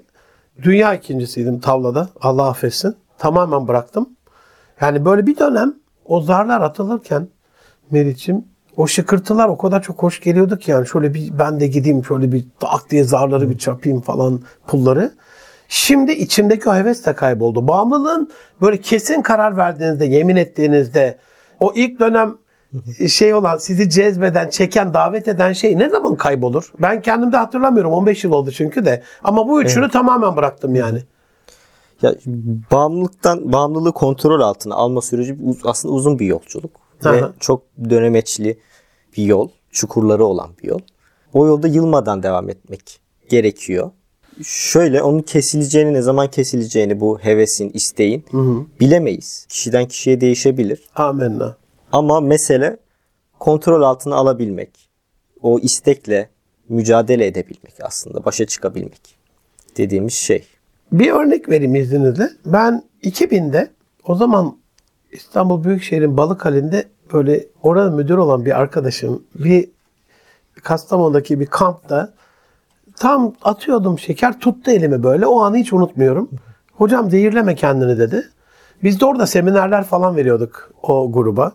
dünya 0.63 0.93
ikincisiydim 0.93 1.59
tavlada. 1.59 2.09
Allah 2.21 2.47
affetsin. 2.47 2.95
Tamamen 3.17 3.67
bıraktım. 3.67 4.09
Yani 4.81 5.05
böyle 5.05 5.27
bir 5.27 5.37
dönem 5.37 5.73
o 6.05 6.21
zarlar 6.21 6.61
atılırken 6.61 7.27
Meriç'im. 7.91 8.45
O 8.77 8.87
şıkırtılar 8.87 9.49
o 9.49 9.57
kadar 9.57 9.81
çok 9.81 10.03
hoş 10.03 10.19
geliyordu 10.19 10.57
ki 10.57 10.71
yani 10.71 10.87
şöyle 10.87 11.13
bir 11.13 11.39
ben 11.39 11.59
de 11.59 11.67
gideyim 11.67 12.05
şöyle 12.05 12.31
bir 12.31 12.45
tak 12.59 12.89
diye 12.89 13.03
zarları 13.03 13.49
bir 13.49 13.57
çarpayım 13.57 14.01
falan 14.01 14.41
pulları. 14.67 15.11
Şimdi 15.67 16.11
içimdeki 16.11 16.69
o 16.69 16.75
heves 16.75 17.05
de 17.05 17.13
kayboldu. 17.13 17.67
Bağımlılığın 17.67 18.31
böyle 18.61 18.77
kesin 18.77 19.21
karar 19.21 19.57
verdiğinizde, 19.57 20.05
yemin 20.05 20.35
ettiğinizde 20.35 21.17
o 21.59 21.73
ilk 21.75 21.99
dönem 21.99 22.37
şey 23.07 23.33
olan 23.33 23.57
sizi 23.57 23.89
cezbeden, 23.89 24.49
çeken, 24.49 24.93
davet 24.93 25.27
eden 25.27 25.53
şey 25.53 25.79
ne 25.79 25.89
zaman 25.89 26.15
kaybolur? 26.15 26.71
Ben 26.79 27.01
kendimde 27.01 27.37
hatırlamıyorum. 27.37 27.91
15 27.91 28.23
yıl 28.23 28.31
oldu 28.31 28.51
çünkü 28.51 28.85
de. 28.85 29.03
Ama 29.23 29.47
bu 29.47 29.61
üçünü 29.61 29.83
evet. 29.83 29.93
tamamen 29.93 30.35
bıraktım 30.35 30.75
yani. 30.75 30.99
Ya 32.01 32.13
bağımlılıktan 32.71 33.53
bağımlılığı 33.53 33.91
kontrol 33.91 34.41
altına 34.41 34.75
alma 34.75 35.01
süreci 35.01 35.37
aslında 35.63 35.93
uzun 35.93 36.19
bir 36.19 36.25
yolculuk 36.25 36.84
ve 37.05 37.23
çok 37.39 37.63
dönemeçli 37.89 38.59
bir 39.17 39.23
yol, 39.23 39.49
çukurları 39.71 40.25
olan 40.25 40.49
bir 40.63 40.67
yol. 40.67 40.79
O 41.33 41.47
yolda 41.47 41.67
yılmadan 41.67 42.23
devam 42.23 42.49
etmek 42.49 42.99
gerekiyor. 43.29 43.91
Şöyle 44.43 45.01
onun 45.01 45.21
kesileceğini, 45.21 45.93
ne 45.93 46.01
zaman 46.01 46.31
kesileceğini 46.31 46.99
bu 46.99 47.19
hevesin, 47.19 47.69
isteğin 47.73 48.25
hı 48.31 48.37
hı. 48.37 48.65
bilemeyiz. 48.79 49.45
Kişiden 49.49 49.87
kişiye 49.87 50.21
değişebilir. 50.21 50.83
Amenna. 50.95 51.57
Ama 51.91 52.21
mesele 52.21 52.77
kontrol 53.39 53.81
altına 53.81 54.15
alabilmek. 54.15 54.89
O 55.41 55.59
istekle 55.59 56.29
mücadele 56.69 57.25
edebilmek 57.25 57.73
aslında, 57.81 58.25
başa 58.25 58.45
çıkabilmek 58.45 59.15
dediğimiz 59.77 60.13
şey. 60.13 60.43
Bir 60.91 61.11
örnek 61.11 61.49
vereyim 61.49 61.75
izninizle. 61.75 62.29
Ben 62.45 62.83
2000'de 63.03 63.71
o 64.03 64.15
zaman 64.15 64.57
İstanbul 65.15 65.63
Büyükşehir'in 65.63 66.17
Balıkhali'nde 66.17 66.87
böyle 67.13 67.45
orada 67.63 67.91
müdür 67.91 68.17
olan 68.17 68.45
bir 68.45 68.59
arkadaşım 68.59 69.23
bir 69.35 69.69
Kastamonu'daki 70.63 71.39
bir 71.39 71.45
kampta 71.45 72.13
tam 72.95 73.33
atıyordum 73.43 73.99
şeker 73.99 74.39
tuttu 74.39 74.71
elimi 74.71 75.03
böyle. 75.03 75.25
O 75.25 75.41
anı 75.41 75.57
hiç 75.57 75.73
unutmuyorum. 75.73 76.29
Hocam 76.73 77.09
zehirleme 77.09 77.55
kendini 77.55 77.97
dedi. 77.97 78.29
Biz 78.83 78.99
de 78.99 79.05
orada 79.05 79.27
seminerler 79.27 79.83
falan 79.83 80.15
veriyorduk 80.15 80.71
o 80.83 81.11
gruba. 81.11 81.51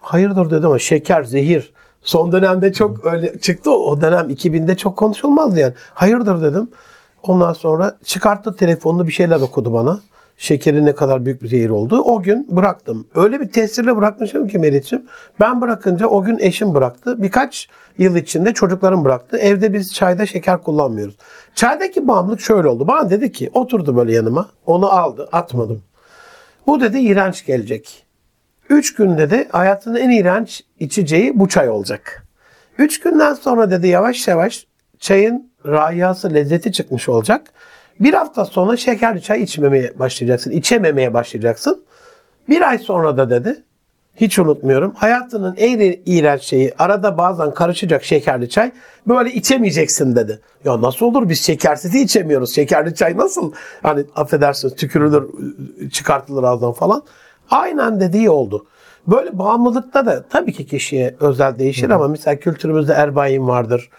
Hayırdır 0.00 0.50
dedim 0.50 0.66
ama 0.66 0.78
şeker, 0.78 1.24
zehir. 1.24 1.72
Son 2.02 2.32
dönemde 2.32 2.72
çok 2.72 3.06
öyle 3.06 3.38
çıktı. 3.38 3.70
O 3.70 4.00
dönem 4.00 4.30
2000'de 4.30 4.76
çok 4.76 4.96
konuşulmazdı 4.96 5.60
yani. 5.60 5.74
Hayırdır 5.94 6.42
dedim. 6.42 6.70
Ondan 7.22 7.52
sonra 7.52 7.96
çıkarttı 8.04 8.56
telefonunu 8.56 9.06
bir 9.06 9.12
şeyler 9.12 9.40
okudu 9.40 9.72
bana. 9.72 10.00
Şekerin 10.36 10.86
ne 10.86 10.94
kadar 10.94 11.24
büyük 11.24 11.42
bir 11.42 11.48
zehir 11.48 11.70
olduğu. 11.70 12.00
O 12.00 12.22
gün 12.22 12.46
bıraktım. 12.50 13.06
Öyle 13.14 13.40
bir 13.40 13.48
tesirle 13.48 13.96
bırakmışım 13.96 14.48
ki 14.48 14.58
Meriç'im. 14.58 15.02
Ben 15.40 15.60
bırakınca 15.60 16.06
o 16.06 16.22
gün 16.22 16.38
eşim 16.38 16.74
bıraktı. 16.74 17.22
Birkaç 17.22 17.68
yıl 17.98 18.16
içinde 18.16 18.54
çocuklarım 18.54 19.04
bıraktı. 19.04 19.36
Evde 19.36 19.72
biz 19.72 19.94
çayda 19.94 20.26
şeker 20.26 20.62
kullanmıyoruz. 20.62 21.16
Çaydaki 21.54 22.08
bağımlılık 22.08 22.40
şöyle 22.40 22.68
oldu. 22.68 22.88
Bana 22.88 23.10
dedi 23.10 23.32
ki 23.32 23.50
oturdu 23.54 23.96
böyle 23.96 24.12
yanıma. 24.12 24.48
Onu 24.66 24.90
aldı 24.90 25.28
atmadım. 25.32 25.82
Bu 26.66 26.80
dedi 26.80 26.98
iğrenç 26.98 27.46
gelecek. 27.46 28.06
Üç 28.70 28.94
günde 28.94 29.30
de 29.30 29.48
hayatının 29.52 29.96
en 29.96 30.10
iğrenç 30.10 30.64
içeceği 30.80 31.38
bu 31.38 31.48
çay 31.48 31.68
olacak. 31.68 32.26
Üç 32.78 33.00
günden 33.00 33.34
sonra 33.34 33.70
dedi 33.70 33.88
yavaş 33.88 34.28
yavaş 34.28 34.66
çayın 34.98 35.52
rayası, 35.66 36.34
lezzeti 36.34 36.72
çıkmış 36.72 37.08
olacak. 37.08 37.52
Bir 38.00 38.14
hafta 38.14 38.44
sonra 38.44 38.76
şekerli 38.76 39.22
çay 39.22 39.42
içmemeye 39.42 39.98
başlayacaksın. 39.98 40.50
içememeye 40.50 41.14
başlayacaksın. 41.14 41.84
Bir 42.48 42.68
ay 42.68 42.78
sonra 42.78 43.16
da 43.16 43.30
dedi 43.30 43.62
hiç 44.16 44.38
unutmuyorum. 44.38 44.94
Hayatının 44.94 45.54
en 45.56 45.96
iğrenç 46.06 46.42
şeyi 46.42 46.74
arada 46.78 47.18
bazen 47.18 47.54
karışacak 47.54 48.04
şekerli 48.04 48.48
çay. 48.48 48.72
Böyle 49.08 49.32
içemeyeceksin 49.32 50.16
dedi. 50.16 50.40
Ya 50.64 50.82
nasıl 50.82 51.06
olur 51.06 51.28
biz 51.28 51.42
şekersiz 51.42 51.94
içemiyoruz. 51.94 52.54
Şekerli 52.54 52.94
çay 52.94 53.16
nasıl? 53.16 53.52
Hani 53.82 54.04
affedersiniz 54.16 54.74
tükürülür 54.74 55.28
çıkartılır 55.90 56.42
ağzından 56.42 56.72
falan. 56.72 57.02
Aynen 57.50 58.00
dediği 58.00 58.30
oldu. 58.30 58.66
Böyle 59.06 59.38
bağımlılıkta 59.38 60.06
da 60.06 60.24
tabii 60.30 60.52
ki 60.52 60.66
kişiye 60.66 61.16
özel 61.20 61.58
değişir 61.58 61.90
ama 61.90 62.08
mesela 62.08 62.36
kültürümüzde 62.36 62.92
erbayin 62.92 63.48
vardır. 63.48 63.90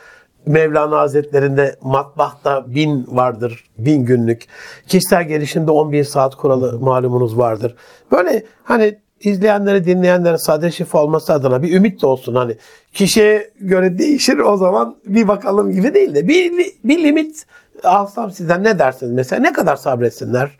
Mevlana 0.45 0.97
Hazretlerinde 0.97 1.75
matbahta 1.81 2.75
bin 2.75 3.07
vardır, 3.07 3.63
bin 3.77 4.05
günlük. 4.05 4.43
Kişisel 4.87 5.23
gelişimde 5.23 5.71
10 5.71 5.91
bin 5.91 6.03
saat 6.03 6.35
kuralı 6.35 6.79
malumunuz 6.79 7.37
vardır. 7.37 7.75
Böyle 8.11 8.45
hani 8.63 8.99
izleyenlere, 9.19 9.85
dinleyenlere 9.85 10.37
sade 10.37 10.71
şifa 10.71 11.03
olması 11.03 11.33
adına 11.33 11.63
bir 11.63 11.73
ümit 11.73 12.01
de 12.01 12.07
olsun. 12.07 12.35
Hani 12.35 12.57
kişiye 12.93 13.51
göre 13.59 13.97
değişir 13.97 14.37
o 14.37 14.57
zaman 14.57 14.95
bir 15.05 15.27
bakalım 15.27 15.71
gibi 15.71 15.93
değil 15.93 16.15
de 16.15 16.27
bir, 16.27 16.51
bir 16.83 17.03
limit 17.03 17.45
alsam 17.83 18.31
sizden 18.31 18.63
ne 18.63 18.79
dersiniz 18.79 19.11
mesela? 19.11 19.41
Ne 19.41 19.53
kadar 19.53 19.75
sabretsinler? 19.75 20.51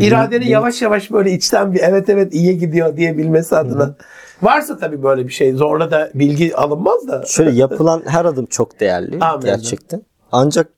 İradenin 0.00 0.46
yavaş 0.46 0.82
yavaş 0.82 1.10
böyle 1.10 1.32
içten 1.32 1.74
bir 1.74 1.80
evet 1.80 2.08
evet 2.08 2.34
iyi 2.34 2.58
gidiyor 2.58 2.96
diyebilmesi 2.96 3.56
adına. 3.56 3.94
Varsa 4.42 4.78
tabii 4.78 5.02
böyle 5.02 5.26
bir 5.26 5.32
şey 5.32 5.52
zorla 5.52 5.90
da 5.90 6.10
bilgi 6.14 6.56
alınmaz 6.56 7.08
da. 7.08 7.24
Şöyle 7.26 7.50
yapılan 7.50 8.02
her 8.06 8.24
adım 8.24 8.46
çok 8.46 8.80
değerli 8.80 9.18
Amin. 9.20 9.46
gerçekten. 9.46 10.02
Ancak 10.32 10.68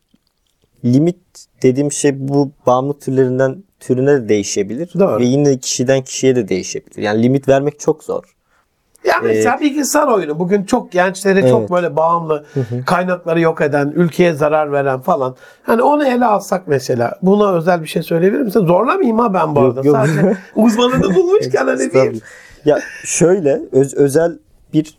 limit 0.84 1.18
dediğim 1.62 1.92
şey 1.92 2.28
bu 2.28 2.52
bağımlı 2.66 2.98
türlerinden 2.98 3.64
türüne 3.80 4.12
de 4.12 4.28
değişebilir. 4.28 4.90
Doğru. 4.98 5.20
Ve 5.20 5.24
yine 5.24 5.58
kişiden 5.58 6.02
kişiye 6.02 6.36
de 6.36 6.48
değişebilir. 6.48 7.02
Yani 7.02 7.22
limit 7.22 7.48
vermek 7.48 7.80
çok 7.80 8.04
zor. 8.04 8.37
Ya 9.04 9.14
mesela 9.22 9.60
bilgisayar 9.60 10.06
oyunu 10.08 10.38
bugün 10.38 10.64
çok 10.64 10.92
gençlere 10.92 11.48
çok 11.48 11.60
Evet. 11.60 11.70
böyle 11.70 11.96
bağımlı, 11.96 12.44
kaynakları 12.86 13.40
yok 13.40 13.60
eden, 13.60 13.92
ülkeye 13.96 14.32
zarar 14.32 14.72
veren 14.72 15.00
falan. 15.00 15.36
Hani 15.62 15.82
onu 15.82 16.06
ele 16.06 16.24
alsak 16.24 16.62
mesela. 16.68 17.18
Buna 17.22 17.52
özel 17.54 17.82
bir 17.82 17.86
şey 17.86 18.02
söyleyebilir 18.02 18.40
misin? 18.42 18.66
Zorlamayayım 18.66 19.18
ha 19.18 19.34
ben 19.34 19.56
bu 19.56 19.60
Yok, 19.60 19.76
arada. 19.78 19.86
yok. 19.88 19.96
Sadece 19.96 20.36
uzmanını 20.56 21.14
bulmuşken 21.14 21.66
hani 21.66 21.92
diyeyim. 21.92 22.20
Ya 22.64 22.78
şöyle 23.04 23.60
öz- 23.72 23.94
özel 23.94 24.38
bir 24.72 24.98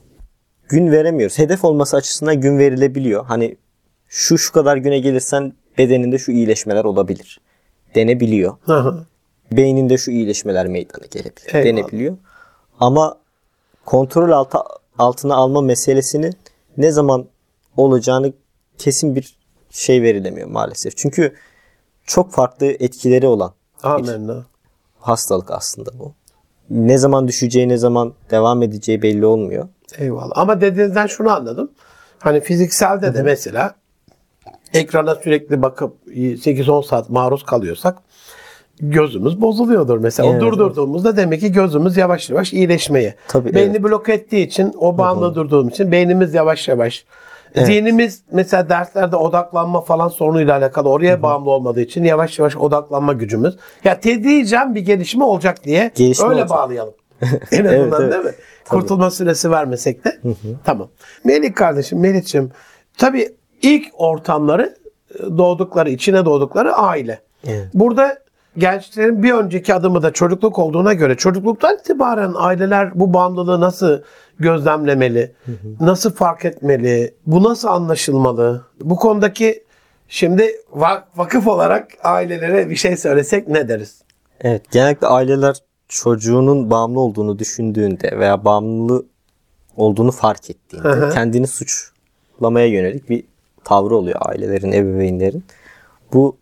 gün 0.70 0.92
veremiyoruz. 0.92 1.38
Hedef 1.40 1.66
olması 1.66 1.98
açısından 1.98 2.42
gün 2.42 2.58
verilebiliyor. 2.58 3.26
Hani 3.26 3.58
şu 4.08 4.38
şu 4.38 4.54
kadar 4.54 4.78
güne 4.78 5.00
gelirsen 5.00 5.54
bedeninde 5.78 6.18
şu 6.18 6.32
iyileşmeler 6.32 6.84
olabilir. 6.84 7.40
Denebiliyor. 7.96 8.54
Hı 8.62 8.74
hı. 8.80 9.06
Beyninde 9.52 9.98
şu 9.98 10.12
iyileşmeler 10.12 10.68
meydana 10.68 11.06
gelebilir. 11.12 11.54
Eyvallah. 11.54 11.66
Denebiliyor. 11.66 12.18
Ama 12.80 13.16
kontrol 13.90 14.32
altı, 14.32 14.58
altına 14.98 15.36
alma 15.36 15.62
meselesini 15.62 16.32
ne 16.78 16.92
zaman 16.92 17.26
olacağını 17.78 18.34
kesin 18.78 19.16
bir 19.16 19.38
şey 19.70 20.02
verilemiyor 20.02 20.50
maalesef. 20.50 20.98
Çünkü 20.98 21.34
çok 22.06 22.32
farklı 22.32 22.66
etkileri 22.66 23.28
olan 23.28 23.54
Amenna. 23.84 24.46
hastalık 25.00 25.52
aslında 25.52 26.00
bu. 26.00 26.14
Ne 26.70 26.98
zaman 26.98 27.28
düşeceği, 27.28 27.70
ne 27.70 27.78
zaman 27.78 28.14
devam 28.32 28.64
edeceği 28.64 29.02
belli 29.02 29.26
olmuyor. 29.26 29.68
Eyvallah. 29.98 30.32
Ama 30.36 30.62
dediğinizden 30.62 31.08
şunu 31.08 31.32
anladım. 31.32 31.72
Hani 32.20 32.42
fizikselde 32.42 33.14
de 33.14 33.24
mesela 33.24 33.76
ekrana 34.74 35.16
sürekli 35.16 35.62
bakıp 35.62 35.98
8-10 36.08 36.88
saat 36.88 37.10
maruz 37.10 37.44
kalıyorsak 37.44 37.98
gözümüz 38.80 39.42
bozuluyordur 39.42 39.98
mesela. 39.98 40.30
Evet, 40.30 40.44
o 40.44 40.46
durdurduğumuzda 40.46 41.18
demek 41.18 41.40
ki 41.40 41.52
gözümüz 41.52 41.98
yavaş 41.98 42.30
yavaş 42.30 42.54
iyileşmeye. 42.54 43.16
Tabii, 43.28 43.54
Beyni 43.54 43.72
evet. 43.72 43.84
bloke 43.84 44.14
ettiği 44.14 44.46
için 44.48 44.74
o 44.78 44.98
bağımlı 44.98 45.36
durduğum 45.36 45.68
için 45.68 45.92
beynimiz 45.92 46.34
yavaş 46.34 46.68
yavaş 46.68 47.06
Zihnimiz 47.56 48.22
mesela 48.32 48.70
derslerde 48.70 49.16
odaklanma 49.16 49.82
falan 49.82 50.08
sorunuyla 50.08 50.58
alakalı 50.58 50.90
oraya 50.90 51.22
bağımlı 51.22 51.50
olmadığı 51.50 51.82
için 51.82 52.04
yavaş 52.04 52.40
yavaş 52.40 52.58
odaklanma 52.58 53.14
gücümüz. 53.14 53.58
Ya 53.84 54.00
tedricen 54.00 54.76
bir 54.76 54.82
gelişme 54.82 55.24
olacak 55.24 55.64
diye 55.64 55.92
Gelişme 55.96 56.26
öyle 56.26 56.42
olacak. 56.42 56.50
bağlayalım. 56.58 56.94
en 57.52 57.66
azından 57.66 58.02
evet. 58.02 58.14
değil 58.14 58.26
mi? 58.26 58.32
Kurtulma 58.70 59.12
süresi 59.12 59.52
vermesek 59.52 60.06
de. 60.06 60.20
Tamam. 60.64 60.88
Melih 61.24 61.54
kardeşim, 61.54 62.00
Melih'ciğim. 62.00 62.52
Tabii 62.98 63.30
ilk 63.62 63.86
ortamları 63.94 64.76
e, 65.16 65.38
doğdukları, 65.38 65.90
içine 65.90 66.26
doğdukları 66.26 66.74
aile. 66.74 67.22
Evet. 67.48 67.68
Burada 67.74 68.20
gençlerin 68.58 69.24
bir 69.24 69.32
önceki 69.32 69.74
adımı 69.74 70.02
da 70.04 70.14
çocukluk 70.14 70.60
olduğuna 70.60 70.94
göre 70.94 71.16
çocukluktan 71.18 71.78
itibaren 71.78 72.34
aileler 72.36 73.00
bu 73.00 73.14
bağımlılığı 73.14 73.60
nasıl 73.60 74.02
gözlemlemeli, 74.40 75.32
nasıl 75.80 76.14
fark 76.14 76.46
etmeli, 76.46 77.14
bu 77.26 77.44
nasıl 77.44 77.68
anlaşılmalı? 77.68 78.66
Bu 78.82 78.96
konudaki 78.96 79.64
şimdi 80.08 80.56
va- 80.76 81.04
vakıf 81.16 81.48
olarak 81.48 81.88
ailelere 82.04 82.70
bir 82.70 82.76
şey 82.76 82.98
söylesek 82.98 83.48
ne 83.48 83.68
deriz? 83.68 84.02
Evet, 84.42 84.72
genellikle 84.72 85.08
aileler 85.08 85.56
çocuğunun 85.88 86.72
bağımlı 86.72 87.00
olduğunu 87.00 87.40
düşündüğünde 87.40 88.20
veya 88.20 88.46
bağımlı 88.46 89.06
olduğunu 89.78 90.12
fark 90.12 90.50
ettiğinde 90.50 90.88
Hı 90.88 91.06
hı. 91.06 91.10
kendini 91.10 91.48
suçlamaya 91.48 92.68
yönelik 92.68 93.10
bir 93.10 93.24
tavrı 93.64 93.96
oluyor 93.96 94.20
ailelerin, 94.22 94.72
ebeveynlerin. 94.72 95.44
Bu 96.14 96.38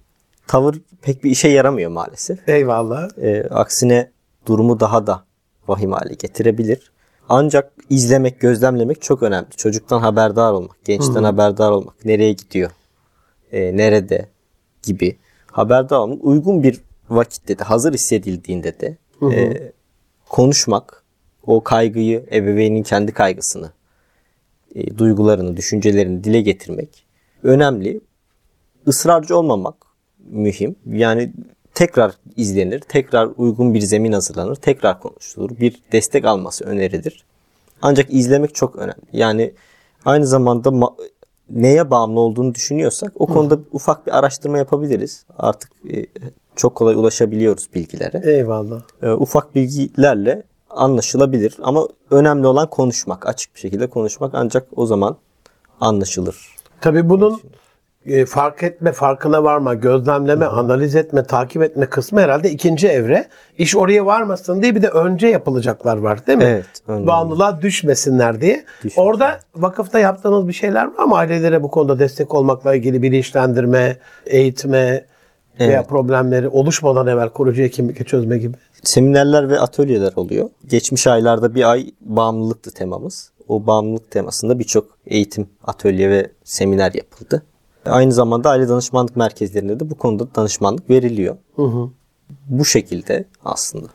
tavır 0.48 0.82
pek 1.02 1.24
bir 1.24 1.32
işe 1.32 1.48
yaramıyor 1.48 1.92
maalesef. 1.92 2.50
Eyvallah. 2.50 3.10
Ee, 3.18 3.44
aksine 3.44 4.12
durumu 4.46 4.80
daha 4.80 5.08
da 5.08 5.24
vahim 5.68 5.92
hale 5.92 6.14
getirebilir. 6.14 6.92
Ancak 7.30 7.74
izlemek, 7.90 8.40
gözlemlemek 8.40 9.02
çok 9.02 9.24
önemli. 9.24 9.50
Çocuktan 9.58 10.00
haberdar 10.00 10.52
olmak, 10.52 10.86
gençten 10.86 11.24
haberdar 11.24 11.72
olmak, 11.72 12.06
nereye 12.06 12.34
gidiyor, 12.34 12.72
e, 13.52 13.78
nerede 13.78 14.30
gibi 14.84 15.18
haberdar 15.52 15.98
olmak. 15.98 16.26
Uygun 16.26 16.64
bir 16.64 16.82
vakitte 17.10 17.60
de, 17.60 17.64
hazır 17.64 17.94
hissedildiğinde 17.94 18.80
de 18.80 18.98
e, 19.34 19.72
konuşmak, 20.30 21.04
o 21.44 21.64
kaygıyı, 21.64 22.26
ebeveynin 22.32 22.84
kendi 22.84 23.12
kaygısını, 23.12 23.72
e, 24.76 24.98
duygularını, 24.98 25.58
düşüncelerini 25.58 26.24
dile 26.24 26.42
getirmek 26.42 27.06
önemli. 27.44 28.02
Israrcı 28.86 29.38
olmamak 29.38 29.87
mühim. 30.28 30.76
Yani 30.86 31.34
tekrar 31.74 32.12
izlenir, 32.36 32.80
tekrar 32.80 33.30
uygun 33.38 33.74
bir 33.74 33.82
zemin 33.82 34.12
hazırlanır, 34.12 34.56
tekrar 34.56 35.00
konuşulur. 35.00 35.50
Bir 35.60 35.82
destek 35.92 36.26
alması 36.26 36.66
önerilir. 36.66 37.26
Ancak 37.82 38.14
izlemek 38.14 38.56
çok 38.56 38.76
önemli. 38.76 39.02
Yani 39.14 39.54
aynı 40.06 40.28
zamanda 40.28 40.70
ma- 40.70 40.94
neye 41.50 41.92
bağımlı 41.92 42.20
olduğunu 42.20 42.56
düşünüyorsak 42.56 43.12
o 43.16 43.28
konuda 43.28 43.60
ufak 43.72 44.08
bir 44.08 44.18
araştırma 44.18 44.58
yapabiliriz. 44.58 45.26
Artık 45.38 45.72
e, 45.94 46.06
çok 46.56 46.76
kolay 46.76 46.96
ulaşabiliyoruz 46.96 47.70
bilgilere. 47.74 48.22
Eyvallah. 48.24 48.82
E, 49.02 49.12
ufak 49.12 49.56
bilgilerle 49.56 50.44
anlaşılabilir 50.70 51.58
ama 51.62 51.88
önemli 52.12 52.48
olan 52.48 52.70
konuşmak, 52.70 53.28
açık 53.28 53.56
bir 53.56 53.60
şekilde 53.60 53.88
konuşmak 53.88 54.32
ancak 54.36 54.68
o 54.76 54.86
zaman 54.86 55.18
anlaşılır. 55.80 56.56
Tabii 56.82 57.10
bunun 57.10 57.42
e, 58.08 58.26
fark 58.26 58.64
etme, 58.64 58.92
farkına 58.92 59.44
varma, 59.44 59.74
gözlemleme, 59.74 60.46
analiz 60.46 60.96
etme, 60.96 61.24
takip 61.24 61.64
etme 61.64 61.86
kısmı 61.86 62.22
herhalde 62.22 62.52
ikinci 62.52 62.88
evre. 62.88 63.28
İş 63.58 63.76
oraya 63.76 64.06
varmasın 64.06 64.62
diye 64.62 64.76
bir 64.76 64.82
de 64.82 64.88
önce 64.88 65.28
yapılacaklar 65.28 65.98
var 65.98 66.28
değil 66.28 66.38
mi? 66.38 66.44
Evet. 66.44 66.66
Bağımlılığa 66.88 67.62
düşmesinler 67.62 68.42
diye. 68.42 68.66
Düşmesin. 68.78 69.02
Orada 69.02 69.40
vakıfta 69.56 70.00
yaptığınız 70.00 70.48
bir 70.48 70.54
şeyler 70.54 70.86
var 70.86 71.04
mı? 71.04 71.16
Ailelere 71.16 71.64
bu 71.64 71.72
konuda 71.72 72.00
destek 72.00 72.34
olmakla 72.34 72.76
ilgili 72.76 73.02
bilinçlendirme, 73.02 73.98
eğitme 74.26 75.06
veya 75.60 75.72
Evet. 75.72 75.90
problemleri 75.90 76.48
oluşmadan 76.48 77.08
evvel 77.08 77.30
kurucuya 77.30 77.70
kimlikle 77.70 78.06
çözme 78.06 78.38
gibi. 78.38 78.58
Seminerler 78.84 79.50
ve 79.50 79.60
atölyeler 79.60 80.14
oluyor. 80.16 80.50
Geçmiş 80.68 81.08
aylarda 81.08 81.56
bir 81.56 81.72
ay 81.72 81.86
bağımlılıktı 82.02 82.72
temamız. 82.72 83.32
O 83.48 83.68
bağımlılık 83.68 84.12
temasında 84.12 84.60
birçok 84.60 84.86
eğitim, 85.08 85.50
atölye 85.64 86.10
ve 86.10 86.32
seminer 86.44 86.94
yapıldı. 86.94 87.44
Aynı 87.90 88.12
zamanda 88.12 88.50
aile 88.50 88.70
danışmanlık 88.70 89.16
merkezlerinde 89.16 89.80
de 89.80 89.90
bu 89.90 89.96
konuda 89.96 90.36
danışmanlık 90.36 90.90
veriliyor. 90.90 91.36
Bu 92.48 92.66
şekilde 92.66 93.26
aslında. 93.46 93.88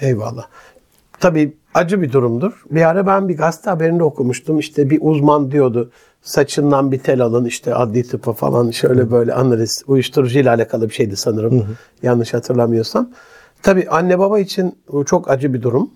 Eyvallah. 0.00 0.46
Tabii 1.20 1.56
acı 1.74 2.02
bir 2.02 2.12
durumdur. 2.12 2.64
Bir 2.70 2.88
ara 2.88 3.06
ben 3.06 3.28
bir 3.28 3.36
gazete 3.36 3.70
haberinde 3.70 4.02
okumuştum. 4.04 4.58
İşte 4.58 4.90
bir 4.90 4.98
uzman 5.02 5.50
diyordu. 5.50 5.90
Saçından 6.22 6.92
bir 6.92 6.98
tel 6.98 7.20
alın 7.20 7.44
işte 7.44 7.74
adli 7.74 8.08
tıpa 8.08 8.32
falan 8.32 8.70
şöyle 8.70 9.10
böyle 9.10 9.34
analiz. 9.34 9.82
Uyuşturucu 9.86 10.38
ile 10.38 10.50
alakalı 10.50 10.88
bir 10.88 10.94
şeydi 10.94 11.16
sanırım. 11.16 11.66
Yanlış 12.02 12.34
hatırlamıyorsam. 12.34 13.10
Tabii 13.62 13.86
anne 13.90 14.18
baba 14.18 14.38
için 14.38 14.78
bu 14.92 15.04
çok 15.04 15.30
acı 15.30 15.54
bir 15.54 15.62
durum. 15.62 15.90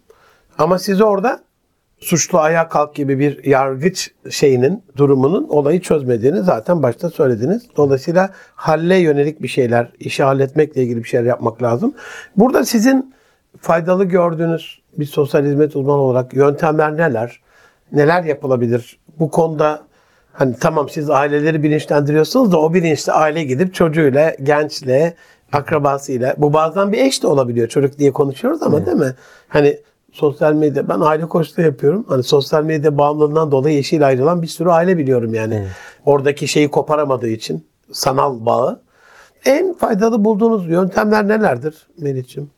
Ama 0.58 0.78
siz 0.78 1.00
orada 1.00 1.40
suçlu 2.00 2.38
ayağa 2.38 2.68
kalk 2.68 2.94
gibi 2.94 3.18
bir 3.18 3.44
yargıç 3.44 4.10
şeyinin 4.30 4.82
durumunun 4.96 5.48
olayı 5.48 5.80
çözmediğini 5.80 6.42
zaten 6.42 6.82
başta 6.82 7.10
söylediniz. 7.10 7.62
Dolayısıyla 7.76 8.30
halle 8.54 8.96
yönelik 8.96 9.42
bir 9.42 9.48
şeyler, 9.48 9.92
işi 9.98 10.22
halletmekle 10.22 10.82
ilgili 10.82 10.98
bir 10.98 11.08
şeyler 11.08 11.26
yapmak 11.26 11.62
lazım. 11.62 11.94
Burada 12.36 12.64
sizin 12.64 13.14
faydalı 13.60 14.04
gördüğünüz 14.04 14.80
bir 14.98 15.06
sosyal 15.06 15.44
hizmet 15.44 15.76
uzmanı 15.76 16.00
olarak 16.00 16.34
yöntemler 16.34 16.96
neler? 16.96 17.40
Neler 17.92 18.24
yapılabilir? 18.24 18.98
Bu 19.18 19.30
konuda 19.30 19.82
hani 20.32 20.54
tamam 20.60 20.88
siz 20.88 21.10
aileleri 21.10 21.62
bilinçlendiriyorsunuz 21.62 22.52
da 22.52 22.60
o 22.60 22.74
bilinçli 22.74 23.12
aile 23.12 23.44
gidip 23.44 23.74
çocuğuyla, 23.74 24.34
gençle, 24.42 25.14
akrabasıyla 25.52 26.34
bu 26.38 26.52
bazen 26.52 26.92
bir 26.92 26.98
eş 26.98 27.22
de 27.22 27.26
olabiliyor 27.26 27.68
çocuk 27.68 27.98
diye 27.98 28.12
konuşuyoruz 28.12 28.62
ama 28.62 28.86
değil 28.86 28.96
mi? 28.96 29.14
Hani 29.48 29.80
sosyal 30.12 30.52
medya 30.54 30.88
ben 30.88 31.00
aile 31.00 31.26
koçluğu 31.28 31.62
yapıyorum. 31.62 32.04
Hani 32.08 32.22
sosyal 32.22 32.64
medya 32.64 32.98
bağımlılığından 32.98 33.50
dolayı 33.52 33.78
eşiyle 33.78 34.04
ayrılan 34.04 34.42
bir 34.42 34.46
sürü 34.46 34.68
aile 34.70 34.98
biliyorum 34.98 35.34
yani. 35.34 35.66
Oradaki 36.06 36.48
şeyi 36.48 36.70
koparamadığı 36.70 37.28
için 37.28 37.66
sanal 37.92 38.46
bağı. 38.46 38.80
En 39.44 39.74
faydalı 39.74 40.24
bulduğunuz 40.24 40.68
yöntemler 40.68 41.28
nelerdir 41.28 41.88
Melih'ciğim? 41.98 42.50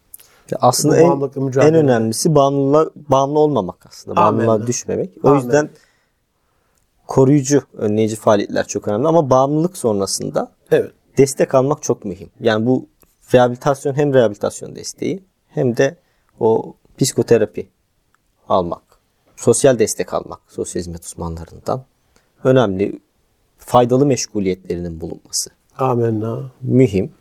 Aslında 0.61 0.97
en, 0.97 1.21
en 1.61 1.75
önemlisi 1.75 2.35
bağımlılığa, 2.35 2.91
bağımlı 2.97 3.39
olmamak 3.39 3.87
aslında. 3.89 4.17
Bağımlılığa 4.17 4.53
Amenna. 4.55 4.67
düşmemek. 4.67 5.11
O 5.23 5.29
Amenna. 5.29 5.45
yüzden 5.45 5.71
koruyucu, 7.07 7.63
önleyici 7.77 8.17
faaliyetler 8.17 8.67
çok 8.67 8.89
önemli 8.89 9.09
ama 9.09 9.31
bağımlılık 9.31 9.77
sonrasında 9.77 10.53
Evet. 10.71 10.91
destek 11.19 11.55
almak 11.55 11.83
çok 11.83 12.05
mühim. 12.05 12.31
Yani 12.41 12.67
bu 12.67 12.87
rehabilitasyon 13.35 13.95
hem 13.95 14.15
rehabilitasyon 14.15 14.77
desteği 14.77 15.25
hem 15.49 15.77
de 15.77 15.97
o 16.41 16.75
psikoterapi 16.99 17.69
almak, 18.49 18.83
sosyal 19.37 19.79
destek 19.79 20.15
almak 20.15 20.41
sosyal 20.49 20.81
hizmet 20.81 21.05
uzmanlarından 21.05 21.85
önemli 22.45 23.01
faydalı 23.59 24.07
meşguliyetlerinin 24.07 25.01
bulunması 25.01 25.51
Amenna. 25.79 26.51
mühim. 26.63 27.13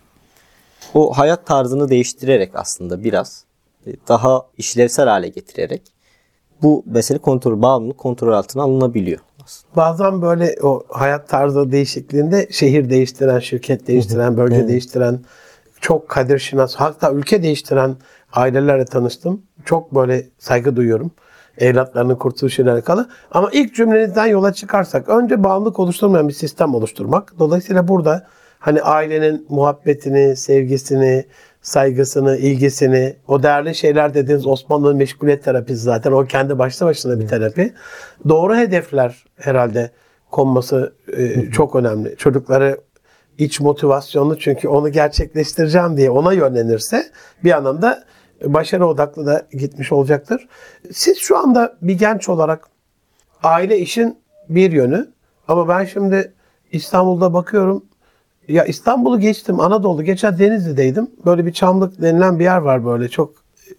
O 0.94 1.18
hayat 1.18 1.48
tarzını 1.48 1.90
değiştirerek 1.90 2.52
aslında 2.54 3.04
biraz 3.04 3.46
e, 3.88 3.92
daha 4.08 4.46
işlevsel 4.58 5.08
hale 5.08 5.28
getirerek 5.28 5.82
bu 6.62 6.84
mesele 6.86 7.18
kontrol 7.18 7.62
bağımlılık 7.62 7.98
kontrol 7.98 8.34
altına 8.34 8.64
alınabiliyor. 8.64 9.20
aslında. 9.44 9.76
Bazen 9.76 10.22
böyle 10.22 10.56
o 10.64 10.84
hayat 10.90 11.30
tarzı 11.30 11.72
değişikliğinde 11.72 12.48
şehir 12.52 12.90
değiştiren, 12.90 13.40
şirket 13.40 13.88
değiştiren, 13.88 14.38
bölge 14.38 14.68
değiştiren, 14.68 15.20
çok 15.82 16.10
kadir 16.10 16.40
şinas, 16.40 16.76
hatta 16.76 17.12
ülke 17.12 17.44
değiştiren 17.44 17.96
ailelerle 18.34 18.86
tanıştım. 18.86 19.42
Çok 19.66 19.96
böyle 19.96 20.26
saygı 20.38 20.76
duyuyorum. 20.76 21.12
Evlatlarının 21.58 22.16
kurtuluşuyla 22.16 22.74
alakalı. 22.74 23.10
Ama 23.32 23.50
ilk 23.54 23.76
cümlenizden 23.76 24.26
yola 24.26 24.54
çıkarsak 24.54 25.10
önce 25.10 25.44
bağımlılık 25.44 25.80
oluşturmayan 25.80 26.28
bir 26.28 26.34
sistem 26.34 26.76
oluşturmak. 26.76 27.40
Dolayısıyla 27.40 27.88
burada 27.88 28.28
hani 28.60 28.82
ailenin 28.82 29.46
muhabbetini, 29.50 30.36
sevgisini, 30.36 31.26
saygısını, 31.62 32.38
ilgisini, 32.38 33.16
o 33.28 33.44
değerli 33.44 33.76
şeyler 33.76 34.14
dediğiniz 34.14 34.48
Osmanlı'nın 34.48 34.98
meşguliyet 34.98 35.44
terapisi 35.44 35.80
zaten. 35.80 36.12
O 36.12 36.26
kendi 36.26 36.60
başlı 36.60 36.86
başına 36.86 37.20
bir 37.20 37.28
terapi. 37.28 37.74
Doğru 38.30 38.56
hedefler 38.56 39.26
herhalde 39.36 39.92
konması 40.32 40.94
e, 41.18 41.52
çok 41.52 41.76
önemli. 41.76 42.16
Çocukları 42.18 42.78
iç 43.38 43.60
motivasyonlu 43.60 44.40
çünkü 44.40 44.68
onu 44.68 44.90
gerçekleştireceğim 44.90 45.98
diye 45.98 46.10
ona 46.10 46.34
yönlenirse 46.34 47.06
bir 47.44 47.52
anlamda 47.52 48.04
başarı 48.46 48.88
odaklı 48.88 49.26
da 49.26 49.48
gitmiş 49.52 49.92
olacaktır. 49.92 50.48
Siz 50.92 51.18
şu 51.18 51.38
anda 51.38 51.78
bir 51.82 52.00
genç 52.00 52.30
olarak 52.30 52.68
aile 53.44 53.80
işin 53.80 54.18
bir 54.50 54.72
yönü 54.72 55.08
ama 55.48 55.68
ben 55.68 55.86
şimdi 55.86 56.34
İstanbul'da 56.72 57.34
bakıyorum 57.34 57.86
ya 58.48 58.66
İstanbul'u 58.66 59.20
geçtim 59.20 59.60
Anadolu 59.60 60.04
geçen 60.04 60.40
Denizli'deydim. 60.40 61.12
Böyle 61.26 61.46
bir 61.46 61.54
Çamlık 61.54 62.02
denilen 62.02 62.40
bir 62.40 62.44
yer 62.44 62.58
var 62.58 62.86
böyle 62.86 63.10
çok 63.10 63.34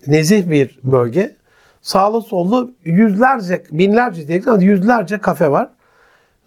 nezih 0.06 0.50
bir 0.50 0.78
bölge. 0.84 1.36
Sağlı 1.82 2.22
sollu 2.22 2.70
yüzlerce 2.84 3.62
binlerce 3.72 4.28
değil 4.28 4.48
ama 4.48 4.62
yüzlerce 4.62 5.18
kafe 5.18 5.50
var. 5.50 5.68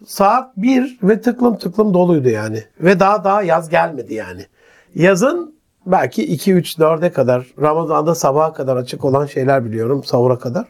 Saat 0.06 0.56
1 0.56 0.98
ve 1.02 1.20
tıklım 1.20 1.58
tıklım 1.58 1.94
doluydu 1.94 2.28
yani. 2.28 2.62
Ve 2.80 3.00
daha 3.00 3.24
daha 3.24 3.42
yaz 3.42 3.68
gelmedi 3.68 4.14
yani. 4.14 4.46
Yazın 4.94 5.55
belki 5.86 6.24
2 6.26 6.52
3 6.52 6.78
4'e 6.78 7.12
kadar 7.12 7.46
Ramazan'da 7.60 8.14
sabaha 8.14 8.52
kadar 8.52 8.76
açık 8.76 9.04
olan 9.04 9.26
şeyler 9.26 9.64
biliyorum 9.64 10.04
sahura 10.04 10.38
kadar. 10.38 10.64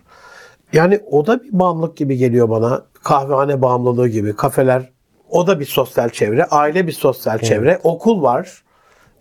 Yani 0.73 1.01
o 1.11 1.27
da 1.27 1.43
bir 1.43 1.59
bağımlılık 1.59 1.97
gibi 1.97 2.17
geliyor 2.17 2.49
bana. 2.49 2.83
Kahvehane 3.03 3.63
bağımlılığı 3.63 4.09
gibi. 4.09 4.37
Kafeler 4.37 4.91
o 5.31 5.47
da 5.47 5.61
bir 5.61 5.65
sosyal 5.65 6.09
çevre. 6.09 6.45
Aile 6.45 6.87
bir 6.87 6.93
sosyal 6.93 7.39
çevre. 7.39 7.81
Okul 7.85 8.23
var. 8.23 8.63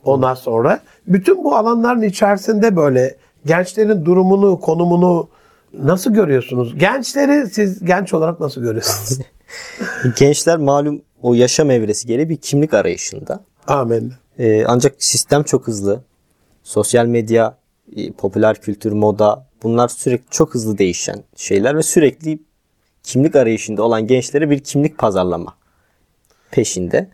Ondan 0.03 0.33
sonra 0.33 0.79
bütün 1.07 1.43
bu 1.43 1.55
alanların 1.55 2.01
içerisinde 2.01 2.75
böyle 2.75 3.17
gençlerin 3.45 4.05
durumunu, 4.05 4.59
konumunu 4.59 5.27
nasıl 5.73 6.13
görüyorsunuz? 6.13 6.77
Gençleri 6.77 7.49
siz 7.49 7.85
genç 7.85 8.13
olarak 8.13 8.39
nasıl 8.39 8.61
görüyorsunuz? 8.61 9.19
Gençler 10.17 10.57
malum 10.57 11.01
o 11.21 11.33
yaşam 11.33 11.71
evresi 11.71 12.07
gereği 12.07 12.29
bir 12.29 12.37
kimlik 12.37 12.73
arayışında. 12.73 13.43
Amin. 13.67 14.13
Ee, 14.39 14.65
ancak 14.67 14.95
sistem 14.99 15.43
çok 15.43 15.67
hızlı. 15.67 16.03
Sosyal 16.63 17.05
medya, 17.05 17.57
e, 17.95 18.11
popüler 18.11 18.61
kültür, 18.61 18.91
moda 18.91 19.47
bunlar 19.63 19.87
sürekli 19.87 20.29
çok 20.29 20.53
hızlı 20.53 20.77
değişen 20.77 21.23
şeyler 21.35 21.77
ve 21.77 21.83
sürekli 21.83 22.39
kimlik 23.03 23.35
arayışında 23.35 23.83
olan 23.83 24.07
gençlere 24.07 24.49
bir 24.49 24.59
kimlik 24.59 24.97
pazarlama 24.97 25.57
peşinde. 26.51 27.09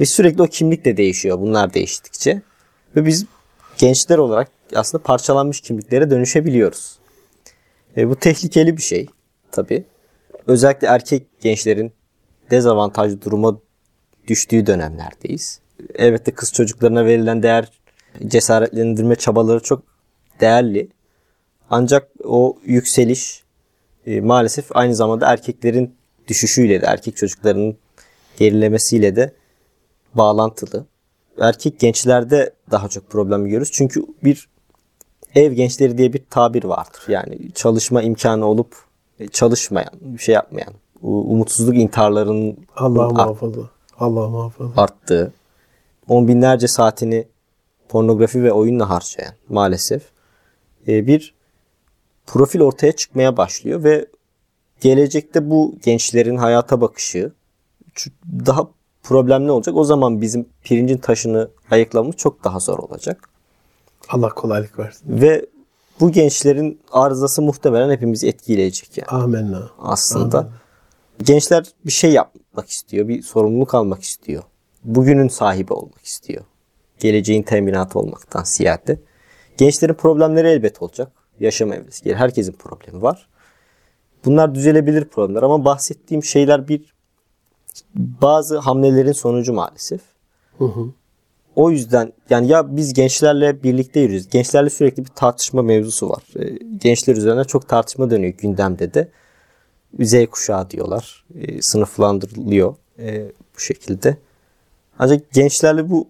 Ve 0.00 0.06
sürekli 0.06 0.42
o 0.42 0.46
kimlik 0.46 0.84
de 0.84 0.96
değişiyor 0.96 1.40
bunlar 1.40 1.74
değiştikçe. 1.74 2.42
Ve 2.96 3.06
biz 3.06 3.26
gençler 3.78 4.18
olarak 4.18 4.50
aslında 4.74 5.02
parçalanmış 5.02 5.60
kimliklere 5.60 6.10
dönüşebiliyoruz. 6.10 6.98
E, 7.96 8.08
bu 8.08 8.16
tehlikeli 8.16 8.76
bir 8.76 8.82
şey 8.82 9.06
tabii. 9.52 9.84
Özellikle 10.46 10.86
erkek 10.86 11.26
gençlerin 11.40 11.92
dezavantajlı 12.50 13.22
duruma 13.22 13.58
düştüğü 14.28 14.66
dönemlerdeyiz. 14.66 15.63
Evet 15.94 16.26
de 16.26 16.30
kız 16.30 16.52
çocuklarına 16.52 17.04
verilen 17.04 17.42
değer 17.42 17.72
cesaretlendirme 18.26 19.14
çabaları 19.16 19.60
çok 19.60 19.82
değerli. 20.40 20.88
Ancak 21.70 22.08
o 22.24 22.56
yükseliş 22.64 23.44
e, 24.06 24.20
maalesef 24.20 24.76
aynı 24.76 24.94
zamanda 24.94 25.32
erkeklerin 25.32 25.94
düşüşüyle 26.28 26.82
de 26.82 26.86
erkek 26.86 27.16
çocuklarının 27.16 27.76
gerilemesiyle 28.36 29.16
de 29.16 29.34
bağlantılı. 30.14 30.86
Erkek 31.40 31.80
gençlerde 31.80 32.54
daha 32.70 32.88
çok 32.88 33.10
problem 33.10 33.44
görüyoruz. 33.44 33.70
Çünkü 33.72 34.06
bir 34.24 34.48
ev 35.34 35.52
gençleri 35.52 35.98
diye 35.98 36.12
bir 36.12 36.22
tabir 36.30 36.64
vardır. 36.64 37.02
Yani 37.08 37.52
çalışma 37.54 38.02
imkanı 38.02 38.46
olup 38.46 38.74
e, 39.20 39.28
çalışmayan, 39.28 39.90
bir 40.00 40.18
şey 40.18 40.34
yapmayan, 40.34 40.72
umutsuzluk 41.02 41.76
intiharlarının 41.76 42.56
Allah 42.76 43.08
muhafaza. 43.08 43.60
Allah 43.98 44.28
muhafaza. 44.28 44.82
arttığı, 44.82 45.32
on 46.08 46.28
binlerce 46.28 46.68
saatini 46.68 47.28
pornografi 47.88 48.42
ve 48.42 48.52
oyunla 48.52 48.90
harcayan 48.90 49.34
maalesef 49.48 50.02
e, 50.88 51.06
bir 51.06 51.34
profil 52.26 52.60
ortaya 52.60 52.92
çıkmaya 52.92 53.36
başlıyor 53.36 53.84
ve 53.84 54.06
gelecekte 54.80 55.50
bu 55.50 55.74
gençlerin 55.84 56.36
hayata 56.36 56.80
bakışı 56.80 57.32
daha 58.46 58.68
problem 59.02 59.46
ne 59.46 59.50
olacak? 59.52 59.76
O 59.76 59.84
zaman 59.84 60.20
bizim 60.20 60.46
pirincin 60.64 60.98
taşını 60.98 61.50
ayıklamamız 61.70 62.16
çok 62.16 62.44
daha 62.44 62.58
zor 62.58 62.78
olacak. 62.78 63.28
Allah 64.08 64.28
kolaylık 64.28 64.78
versin. 64.78 65.20
Ve 65.20 65.46
bu 66.00 66.12
gençlerin 66.12 66.80
arızası 66.92 67.42
muhtemelen 67.42 67.90
hepimizi 67.90 68.28
etkileyecek 68.28 68.98
yani 68.98 69.22
Amenna. 69.22 69.70
aslında. 69.78 70.48
Gençler 71.22 71.64
bir 71.86 71.92
şey 71.92 72.12
yapmak 72.12 72.70
istiyor, 72.70 73.08
bir 73.08 73.22
sorumluluk 73.22 73.74
almak 73.74 74.02
istiyor. 74.02 74.42
Bugünün 74.84 75.28
sahibi 75.28 75.72
olmak 75.72 76.04
istiyor. 76.04 76.44
Geleceğin 76.98 77.42
teminatı 77.42 77.98
olmaktan 77.98 78.44
ziyade. 78.44 78.98
Gençlerin 79.58 79.94
problemleri 79.94 80.48
elbet 80.48 80.82
olacak. 80.82 81.12
Yaşam 81.40 81.72
evresi. 81.72 82.14
Herkesin 82.14 82.52
problemi 82.52 83.02
var. 83.02 83.28
Bunlar 84.24 84.54
düzelebilir 84.54 85.04
problemler 85.04 85.42
ama 85.42 85.64
bahsettiğim 85.64 86.24
şeyler 86.24 86.68
bir 86.68 86.94
bazı 87.94 88.58
hamlelerin 88.58 89.12
sonucu 89.12 89.52
maalesef. 89.52 90.00
Hı 90.58 90.64
hı. 90.64 90.86
O 91.56 91.70
yüzden 91.70 92.12
yani 92.30 92.48
ya 92.48 92.76
biz 92.76 92.94
gençlerle 92.94 93.62
birlikte 93.62 94.00
yürüyoruz. 94.00 94.28
Gençlerle 94.28 94.70
sürekli 94.70 95.04
bir 95.04 95.10
tartışma 95.10 95.62
mevzusu 95.62 96.08
var. 96.08 96.22
Ee, 96.36 96.58
Gençler 96.80 97.16
üzerine 97.16 97.44
çok 97.44 97.68
tartışma 97.68 98.10
dönüyor 98.10 98.32
gündemde 98.32 98.94
de. 98.94 99.08
Z 100.00 100.26
kuşağı 100.26 100.70
diyorlar. 100.70 101.24
Ee, 101.34 101.62
Sınıflandırılıyor 101.62 102.74
ee, 102.98 103.32
bu 103.56 103.60
şekilde. 103.60 104.16
Ancak 104.98 105.32
gençlerle 105.32 105.90
bu 105.90 106.08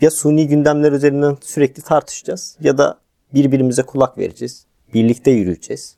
ya 0.00 0.10
suni 0.10 0.48
gündemler 0.48 0.92
üzerinden 0.92 1.36
sürekli 1.40 1.82
tartışacağız 1.82 2.56
ya 2.60 2.78
da 2.78 2.98
birbirimize 3.34 3.82
kulak 3.82 4.18
vereceğiz. 4.18 4.66
Birlikte 4.94 5.30
yürüyeceğiz. 5.30 5.96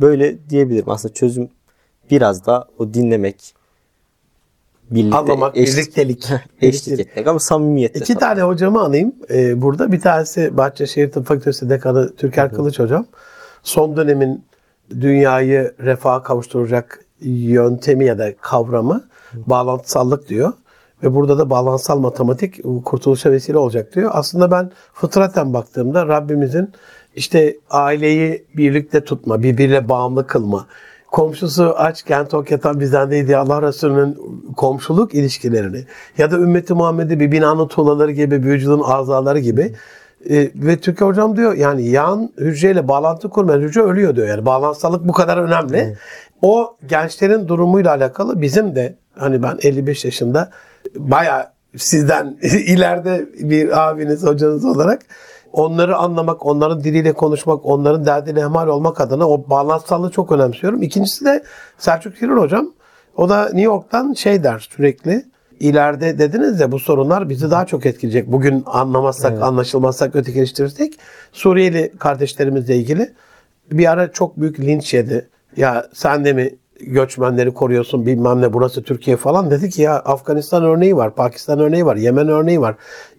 Böyle 0.00 0.48
diyebilirim. 0.50 0.90
Aslında 0.90 1.14
çözüm 1.14 1.48
biraz 2.10 2.46
da 2.46 2.68
o 2.78 2.94
dinlemek, 2.94 3.54
birlikte 4.90 5.16
Anlamak, 5.16 5.56
eşlik- 5.56 5.76
birliktelik. 5.76 6.28
eşlik 6.60 7.00
etmek 7.00 7.26
ama 7.26 7.38
samimiyetle. 7.38 8.00
İki 8.00 8.14
tabii. 8.14 8.20
tane 8.20 8.42
hocamı 8.42 8.80
anayım 8.80 9.14
ee, 9.30 9.62
burada. 9.62 9.92
Bir 9.92 10.00
tanesi 10.00 10.56
Bahçeşehir 10.56 11.12
Tıp 11.12 11.26
Fakültesi 11.26 11.70
Dekanı 11.70 12.16
Türker 12.16 12.52
Kılıç 12.52 12.78
hocam. 12.78 13.06
Son 13.62 13.96
dönemin 13.96 14.44
dünyayı 14.90 15.74
refaha 15.80 16.22
kavuşturacak 16.22 17.04
yöntemi 17.20 18.04
ya 18.04 18.18
da 18.18 18.36
kavramı 18.36 19.08
bağlantısallık 19.34 20.28
diyor. 20.28 20.52
Ve 21.06 21.14
burada 21.14 21.38
da 21.38 21.50
bağlantısal 21.50 21.98
matematik 21.98 22.60
kurtuluşa 22.84 23.32
vesile 23.32 23.58
olacak 23.58 23.94
diyor. 23.94 24.10
Aslında 24.14 24.50
ben 24.50 24.70
fıtraten 24.94 25.54
baktığımda 25.54 26.08
Rabbimizin 26.08 26.72
işte 27.14 27.56
aileyi 27.70 28.44
birlikte 28.56 29.04
tutma, 29.04 29.42
birbirine 29.42 29.88
bağımlı 29.88 30.26
kılma, 30.26 30.66
komşusu 31.10 31.64
açken 31.64 32.28
tok 32.28 32.50
yatan 32.50 32.80
bizden 32.80 33.10
değil 33.10 33.26
diye 33.26 33.36
Allah 33.36 33.62
Resulü'nün 33.62 34.18
komşuluk 34.56 35.14
ilişkilerini 35.14 35.84
ya 36.18 36.30
da 36.30 36.36
ümmeti 36.36 36.74
Muhammed'i 36.74 37.20
bir 37.20 37.32
binanın 37.32 37.68
tuğlaları 37.68 38.12
gibi, 38.12 38.42
büyücülüğün 38.42 38.82
azaları 38.84 39.38
gibi 39.38 39.74
e, 40.30 40.50
ve 40.54 40.76
Türkiye 40.76 41.10
hocam 41.10 41.36
diyor 41.36 41.54
yani 41.54 41.88
yan 41.88 42.30
hücreyle 42.38 42.88
bağlantı 42.88 43.28
kurmayan 43.28 43.60
hücre 43.60 43.82
ölüyor 43.82 44.16
diyor. 44.16 44.28
Yani 44.28 44.46
bağlantısallık 44.46 45.08
bu 45.08 45.12
kadar 45.12 45.36
önemli. 45.36 45.96
O 46.42 46.76
gençlerin 46.88 47.48
durumuyla 47.48 47.90
alakalı 47.90 48.42
bizim 48.42 48.74
de 48.74 48.96
hani 49.18 49.42
ben 49.42 49.58
55 49.62 50.04
yaşında 50.04 50.50
bayağı 50.94 51.46
sizden 51.76 52.38
ileride 52.42 53.28
bir 53.38 53.88
abiniz, 53.88 54.22
hocanız 54.22 54.64
olarak 54.64 55.02
onları 55.52 55.96
anlamak, 55.96 56.46
onların 56.46 56.84
diliyle 56.84 57.12
konuşmak, 57.12 57.66
onların 57.66 58.06
derdine 58.06 58.40
hemal 58.40 58.68
olmak 58.68 59.00
adına 59.00 59.28
o 59.28 59.50
bağlantısallığı 59.50 60.10
çok 60.10 60.32
önemsiyorum. 60.32 60.82
İkincisi 60.82 61.24
de 61.24 61.44
Selçuk 61.78 62.16
Şirin 62.16 62.36
hocam. 62.36 62.72
O 63.16 63.28
da 63.28 63.44
New 63.44 63.60
York'tan 63.60 64.12
şey 64.12 64.42
der 64.44 64.68
sürekli. 64.70 65.24
İleride 65.60 66.18
dediniz 66.18 66.60
ya 66.60 66.72
bu 66.72 66.78
sorunlar 66.78 67.28
bizi 67.28 67.50
daha 67.50 67.66
çok 67.66 67.86
etkileyecek. 67.86 68.32
Bugün 68.32 68.62
anlamazsak, 68.66 69.42
anlaşılmazsak, 69.42 70.16
ötekileştirirsek 70.16 70.94
Suriyeli 71.32 71.92
kardeşlerimizle 71.98 72.76
ilgili 72.76 73.14
bir 73.72 73.92
ara 73.92 74.12
çok 74.12 74.40
büyük 74.40 74.60
linç 74.60 74.94
yedi. 74.94 75.28
Ya 75.56 75.86
sen 75.94 76.24
de 76.24 76.32
mi 76.32 76.50
göçmenleri 76.80 77.54
koruyorsun 77.54 78.06
bilmem 78.06 78.40
ne 78.40 78.52
burası 78.52 78.82
Türkiye 78.82 79.16
falan 79.16 79.50
dedi 79.50 79.70
ki 79.70 79.82
ya 79.82 79.98
Afganistan 79.98 80.64
örneği 80.64 80.96
var, 80.96 81.14
Pakistan 81.14 81.58
örneği 81.58 81.86
var, 81.86 81.96
Yemen 81.96 82.28
örneği 82.28 82.60
var. 82.60 82.74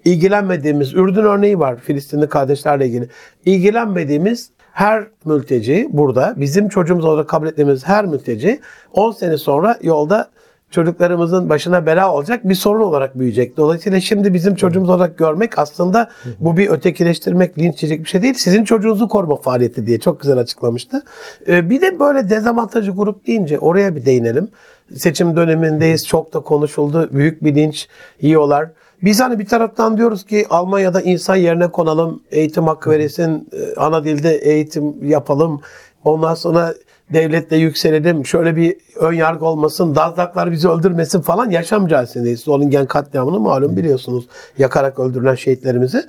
İlgilenmediğimiz 0.06 0.94
Ürdün 0.94 1.24
örneği 1.24 1.60
var 1.60 1.78
Filistinli 1.78 2.30
kardeşlerle 2.30 2.88
ilgili. 2.88 3.10
İlgilenmediğimiz 3.46 4.50
her 4.72 5.08
mülteci 5.26 5.88
burada 5.92 6.34
bizim 6.38 6.70
çocuğumuz 6.70 7.06
olarak 7.06 7.30
kabul 7.30 7.48
ettiğimiz 7.48 7.88
her 7.88 8.06
mülteci 8.06 8.60
10 8.94 9.12
sene 9.12 9.38
sonra 9.38 9.78
yolda 9.82 10.30
çocuklarımızın 10.72 11.50
başına 11.50 11.86
bela 11.86 12.14
olacak 12.14 12.50
bir 12.50 12.56
sorun 12.56 12.82
olarak 12.82 13.20
büyüyecek. 13.20 13.58
Dolayısıyla 13.58 14.00
şimdi 14.00 14.34
bizim 14.34 14.56
çocuğumuz 14.56 14.90
olarak 14.90 15.18
görmek 15.18 15.60
aslında 15.60 16.10
bu 16.40 16.58
bir 16.58 16.70
ötekileştirmek, 16.70 17.60
linç 17.60 17.84
bir 17.84 18.06
şey 18.06 18.22
değil. 18.22 18.34
Sizin 18.34 18.64
çocuğunuzu 18.64 19.08
koruma 19.08 19.36
faaliyeti 19.36 19.86
diye 19.88 20.00
çok 20.00 20.22
güzel 20.22 20.38
açıklamıştı. 20.38 21.04
Ee, 21.48 21.70
Bir 21.70 21.82
de 21.82 22.00
böyle 22.00 22.30
dezavantajlı 22.30 22.92
grup 22.92 23.28
deyince 23.28 23.60
oraya 23.60 23.96
bir 23.96 24.06
değinelim. 24.06 24.50
Seçim 24.96 25.36
dönemindeyiz. 25.36 26.08
Çok 26.08 26.34
da 26.34 26.40
konuşuldu. 26.40 27.10
Büyük 27.12 27.44
bir 27.44 27.56
linç 27.56 27.88
yiyorlar. 28.22 28.70
Biz 29.04 29.20
hani 29.20 29.40
bir 29.40 29.46
taraftan 29.46 29.98
diyoruz 29.98 30.26
ki 30.26 30.46
Almanya'da 30.50 31.02
insan 31.02 31.36
yerine 31.36 31.68
konalım, 31.68 32.24
eğitim 32.32 32.64
hakkı 32.64 32.90
verilsin, 32.90 33.50
e, 33.54 33.80
ana 33.80 34.04
dilde 34.04 34.36
eğitim 34.36 35.10
yapalım. 35.10 35.62
Ondan 36.04 36.34
sonra 36.34 36.74
devletle 37.14 37.58
yükselelim, 37.58 38.26
şöyle 38.26 38.56
bir 38.56 38.76
ön 38.96 39.14
yargı 39.14 39.46
olmasın, 39.46 39.96
dazlaklar 39.96 40.52
bizi 40.52 40.70
öldürmesin 40.70 41.22
falan 41.22 41.50
yaşam 41.50 41.84
mücadelesindeyiz. 41.84 42.40
Solingen 42.40 42.86
katliamını 42.86 43.40
malum 43.40 43.78
biliyorsunuz 43.78 44.28
yakarak 44.58 45.00
öldürülen 45.00 45.36
şehitlerimizi. 45.36 46.04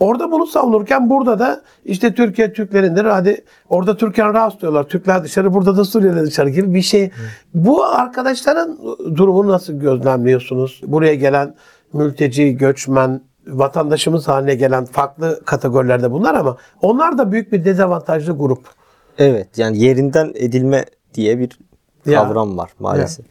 Orada 0.00 0.30
bunu 0.30 0.46
savunurken 0.46 1.10
burada 1.10 1.38
da 1.38 1.62
işte 1.84 2.14
Türkiye 2.14 2.52
Türklerindir. 2.52 3.04
Hadi 3.04 3.44
orada 3.68 3.96
Türkler 3.96 4.32
rahatsız 4.32 4.60
diyorlar. 4.60 4.84
Türkler 4.84 5.24
dışarı 5.24 5.54
burada 5.54 5.76
da 5.76 5.84
Suriye'de 5.84 6.22
dışarı 6.22 6.50
gibi 6.50 6.74
bir 6.74 6.82
şey. 6.82 7.10
Bu 7.54 7.84
arkadaşların 7.84 8.78
durumunu 9.16 9.48
nasıl 9.52 9.72
gözlemliyorsunuz? 9.72 10.80
Buraya 10.86 11.14
gelen 11.14 11.54
mülteci, 11.92 12.56
göçmen, 12.56 13.20
vatandaşımız 13.46 14.28
haline 14.28 14.54
gelen 14.54 14.84
farklı 14.84 15.40
kategorilerde 15.44 16.10
bunlar 16.10 16.34
ama 16.34 16.56
onlar 16.82 17.18
da 17.18 17.32
büyük 17.32 17.52
bir 17.52 17.64
dezavantajlı 17.64 18.38
grup. 18.38 18.83
Evet 19.18 19.58
yani 19.58 19.78
yerinden 19.84 20.32
edilme 20.34 20.84
diye 21.14 21.38
bir 21.38 21.58
Ya. 22.06 22.14
kavram 22.24 22.58
var 22.58 22.70
maalesef. 22.78 23.26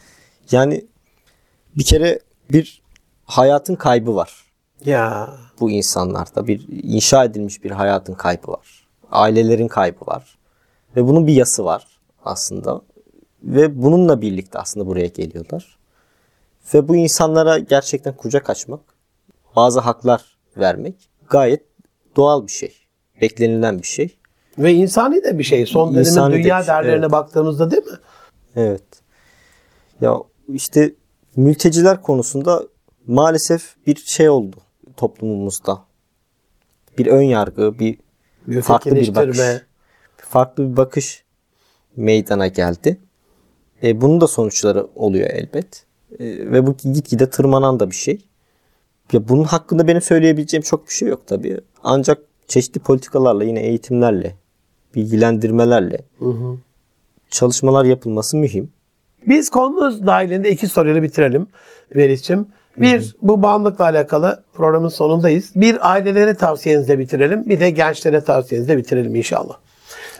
Yani 0.51 0.85
bir 1.77 1.83
kere 1.83 2.19
bir 2.51 2.81
hayatın 3.25 3.75
kaybı 3.75 4.15
var 4.15 4.43
Ya 4.85 5.29
bu 5.59 5.71
insanlarda. 5.71 6.47
Bir 6.47 6.67
inşa 6.83 7.23
edilmiş 7.23 7.63
bir 7.63 7.71
hayatın 7.71 8.13
kaybı 8.13 8.47
var. 8.51 8.87
Ailelerin 9.11 9.67
kaybı 9.67 10.05
var. 10.07 10.37
Ve 10.95 11.07
bunun 11.07 11.27
bir 11.27 11.33
yası 11.33 11.65
var 11.65 11.87
aslında. 12.25 12.81
Ve 13.43 13.83
bununla 13.83 14.21
birlikte 14.21 14.59
aslında 14.59 14.87
buraya 14.87 15.07
geliyorlar. 15.07 15.77
Ve 16.73 16.87
bu 16.87 16.95
insanlara 16.95 17.59
gerçekten 17.59 18.17
kucak 18.17 18.49
açmak, 18.49 18.79
bazı 19.55 19.79
haklar 19.79 20.37
vermek 20.57 21.09
gayet 21.29 21.63
doğal 22.15 22.47
bir 22.47 22.51
şey. 22.51 22.75
Beklenilen 23.21 23.79
bir 23.79 23.87
şey. 23.87 24.17
Ve 24.57 24.73
insani 24.73 25.23
de 25.23 25.37
bir 25.37 25.43
şey. 25.43 25.65
Son 25.65 25.89
dönemin 25.89 26.05
İnsani 26.05 26.33
de 26.33 26.37
dünya 26.43 26.63
şey, 26.63 26.67
derlerine 26.67 26.99
evet. 26.99 27.11
baktığımızda 27.11 27.71
değil 27.71 27.83
mi? 27.83 27.97
Evet. 28.55 28.83
Ya 30.01 30.17
işte 30.53 30.93
mülteciler 31.35 32.01
konusunda 32.01 32.63
maalesef 33.07 33.75
bir 33.87 33.95
şey 33.95 34.29
oldu 34.29 34.57
toplumumuzda. 34.97 35.79
Bir 36.97 37.07
ön 37.07 37.21
yargı, 37.21 37.79
bir 37.79 37.97
Bir 38.47 38.61
farklı 38.61 38.95
bir 38.95 39.15
bakış. 39.15 39.39
Farklı 40.17 40.71
bir 40.71 40.77
bakış 40.77 41.23
meydana 41.95 42.47
geldi. 42.47 42.99
E, 43.83 44.01
bunun 44.01 44.21
da 44.21 44.27
sonuçları 44.27 44.87
oluyor 44.95 45.29
elbet. 45.29 45.85
E, 46.19 46.25
ve 46.51 46.67
bu 46.67 46.75
gitgide 46.77 47.29
tırmanan 47.29 47.79
da 47.79 47.89
bir 47.89 47.95
şey. 47.95 48.25
Ya 49.13 49.27
bunun 49.27 49.43
hakkında 49.43 49.87
benim 49.87 50.01
söyleyebileceğim 50.01 50.63
çok 50.63 50.87
bir 50.87 50.93
şey 50.93 51.07
yok 51.07 51.27
tabii. 51.27 51.61
Ancak 51.83 52.21
çeşitli 52.47 52.79
politikalarla 52.79 53.43
yine 53.43 53.59
eğitimlerle, 53.59 54.35
bilgilendirmelerle 54.95 55.97
çalışmalar 57.29 57.85
yapılması 57.85 58.37
mühim. 58.37 58.69
Biz 59.27 59.49
konumuz 59.49 60.07
dahilinde 60.07 60.51
iki 60.51 60.67
soruyla 60.67 61.03
bitirelim 61.03 61.47
Velis'cim. 61.95 62.47
Bir, 62.77 63.15
bu 63.21 63.43
bağımlılıkla 63.43 63.85
alakalı 63.85 64.43
programın 64.53 64.89
sonundayız. 64.89 65.51
Bir, 65.55 65.91
ailelere 65.91 66.33
tavsiyenizle 66.35 66.99
bitirelim. 66.99 67.49
Bir 67.49 67.59
de 67.59 67.69
gençlere 67.69 68.21
tavsiyenizle 68.21 68.77
bitirelim 68.77 69.15
inşallah. 69.15 69.57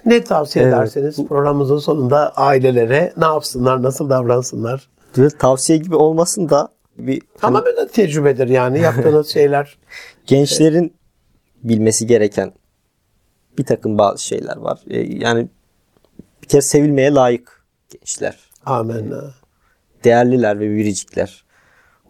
Ne 0.06 0.24
tavsiye 0.24 0.66
Evet, 0.66 0.74
ederseniz 0.74 1.28
programımızın 1.28 1.78
sonunda 1.78 2.30
ailelere 2.36 3.14
ne 3.18 3.26
yapsınlar, 3.26 3.84
nasıl 3.84 4.10
davransınlar? 4.10 4.90
Tavsiye 5.40 5.78
gibi 5.78 5.96
olmasın 5.96 6.50
da 6.50 6.70
bir 6.98 7.22
Ama 7.42 7.66
böyle 7.66 7.88
tecrübedir 7.88 8.48
yani 8.48 8.80
yaptığınız 8.80 9.28
şeyler. 9.34 9.78
gençlerin 10.28 10.94
bilmesi 11.64 12.08
gereken 12.08 12.54
bir 13.58 13.66
takım 13.66 13.98
bazı 13.98 14.24
şeyler 14.24 14.58
var. 14.58 14.82
E, 14.88 15.00
yani 15.00 15.48
bir 16.42 16.48
kere 16.48 16.62
sevilmeye 16.62 17.14
layık 17.14 17.66
gençler. 17.90 18.40
Amenna. 18.66 19.34
Değerliler 20.04 20.60
ve 20.60 20.70
biricikler. 20.76 21.44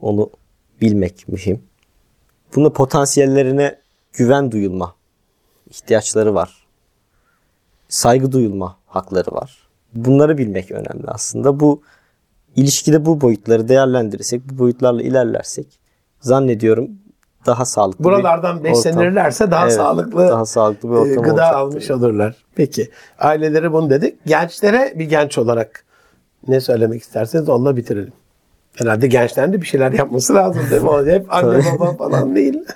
Onu 0.02 0.30
bilmek 0.82 1.28
mühim. 1.28 1.64
Bunun 2.56 2.70
potansiyellerine 2.70 3.80
güven 4.14 4.52
duyulma 4.52 4.96
ihtiyaçları 5.70 6.36
var. 6.36 6.68
Saygı 7.90 8.32
duyulma 8.32 8.78
hakları 8.86 9.32
var. 9.32 9.68
Bunları 9.94 10.38
bilmek 10.38 10.72
önemli 10.72 11.08
aslında. 11.08 11.60
Bu 11.60 11.82
ilişkide 12.56 13.06
bu 13.06 13.22
boyutları 13.22 13.68
değerlendirirsek, 13.68 14.42
bu 14.50 14.60
boyutlarla 14.60 15.02
ilerlersek 15.02 15.80
zannediyorum 16.20 16.92
daha 17.46 17.66
sağlıklı 17.66 18.04
Buralardan 18.04 18.64
beslenirlerse 18.64 19.52
daha 19.52 19.64
Evet, 19.64 19.74
sağlıklı 19.74 20.28
daha 20.28 20.46
sağlıklı 20.46 20.90
bir 20.90 20.96
e, 20.96 20.98
ortam 21.00 21.16
gıda 21.24 21.32
olacaktır. 21.34 21.58
almış 21.58 21.92
olurlar. 21.92 22.36
Peki. 22.56 22.90
Aileleri 23.20 23.74
bunu 23.74 23.90
dedik. 23.90 24.26
Gençlere 24.26 24.94
bir 24.96 25.06
genç 25.06 25.38
olarak 25.38 25.84
ne 26.48 26.62
söylemek 26.62 27.02
isterseniz 27.02 27.50
onunla 27.50 27.78
bitirelim. 27.78 28.14
Herhalde 28.76 29.08
gençlerin 29.08 29.54
de 29.54 29.62
bir 29.62 29.66
şeyler 29.66 29.92
yapması 29.92 30.36
lazım 30.36 30.62
değil 30.72 30.82
mi? 30.82 31.12
Hep 31.12 31.34
anne 31.34 31.62
baba 31.80 31.94
falan 31.98 32.36
değil. 32.36 32.60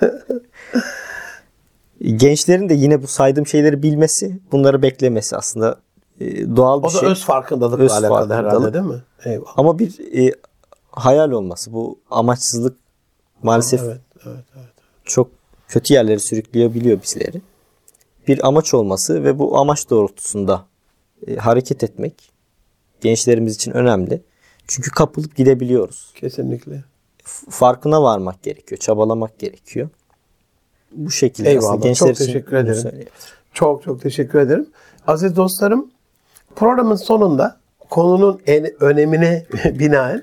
Gençlerin 2.16 2.68
de 2.68 2.74
yine 2.74 3.02
bu 3.02 3.06
saydığım 3.06 3.46
şeyleri 3.46 3.82
bilmesi, 3.82 4.40
bunları 4.52 4.82
beklemesi 4.82 5.36
aslında 5.36 5.76
e, 6.20 6.56
doğal 6.56 6.82
bir 6.82 6.88
o 6.88 6.92
da 6.94 6.98
şey. 7.00 7.08
öz 7.08 7.24
farkındalıkla 7.24 7.84
Öz 7.84 7.92
alakalı 7.92 8.34
herhalde 8.34 8.48
farkındalık. 8.48 8.74
değil 8.74 8.84
mi? 8.84 9.02
Eyvallah. 9.24 9.52
Ama 9.56 9.78
bir 9.78 10.18
e, 10.28 10.32
hayal 10.90 11.30
olması, 11.30 11.72
bu 11.72 11.98
amaçsızlık 12.10 12.76
maalesef 13.42 13.80
Evet, 13.82 14.00
evet, 14.26 14.44
evet. 14.56 14.68
çok 15.04 15.30
kötü 15.68 15.94
yerlere 15.94 16.18
sürükleyebiliyor 16.18 17.02
bizleri. 17.02 17.42
Bir 18.28 18.48
amaç 18.48 18.74
olması 18.74 19.24
ve 19.24 19.38
bu 19.38 19.58
amaç 19.58 19.90
doğrultusunda 19.90 20.64
e, 21.26 21.36
hareket 21.36 21.84
etmek 21.84 22.30
gençlerimiz 23.00 23.54
için 23.54 23.72
önemli. 23.72 24.22
Çünkü 24.66 24.90
kapılıp 24.90 25.36
gidebiliyoruz. 25.36 26.12
Kesinlikle. 26.14 26.84
Farkına 27.50 28.02
varmak 28.02 28.42
gerekiyor, 28.42 28.78
çabalamak 28.78 29.38
gerekiyor. 29.38 29.88
Bu 30.92 31.10
şekilde 31.10 31.50
Eyvallah, 31.50 31.68
aslında 31.68 31.86
gençler 31.86 32.08
çok 32.08 32.16
için 32.16 32.26
teşekkür 32.26 32.56
ederim. 32.56 33.08
Çok 33.52 33.82
çok 33.82 34.02
teşekkür 34.02 34.38
ederim. 34.38 34.66
Aziz 35.06 35.36
dostlarım 35.36 35.90
programın 36.56 36.96
sonunda 36.96 37.60
konunun 37.90 38.40
en 38.46 38.82
önemine 38.82 39.46
binaen 39.64 40.22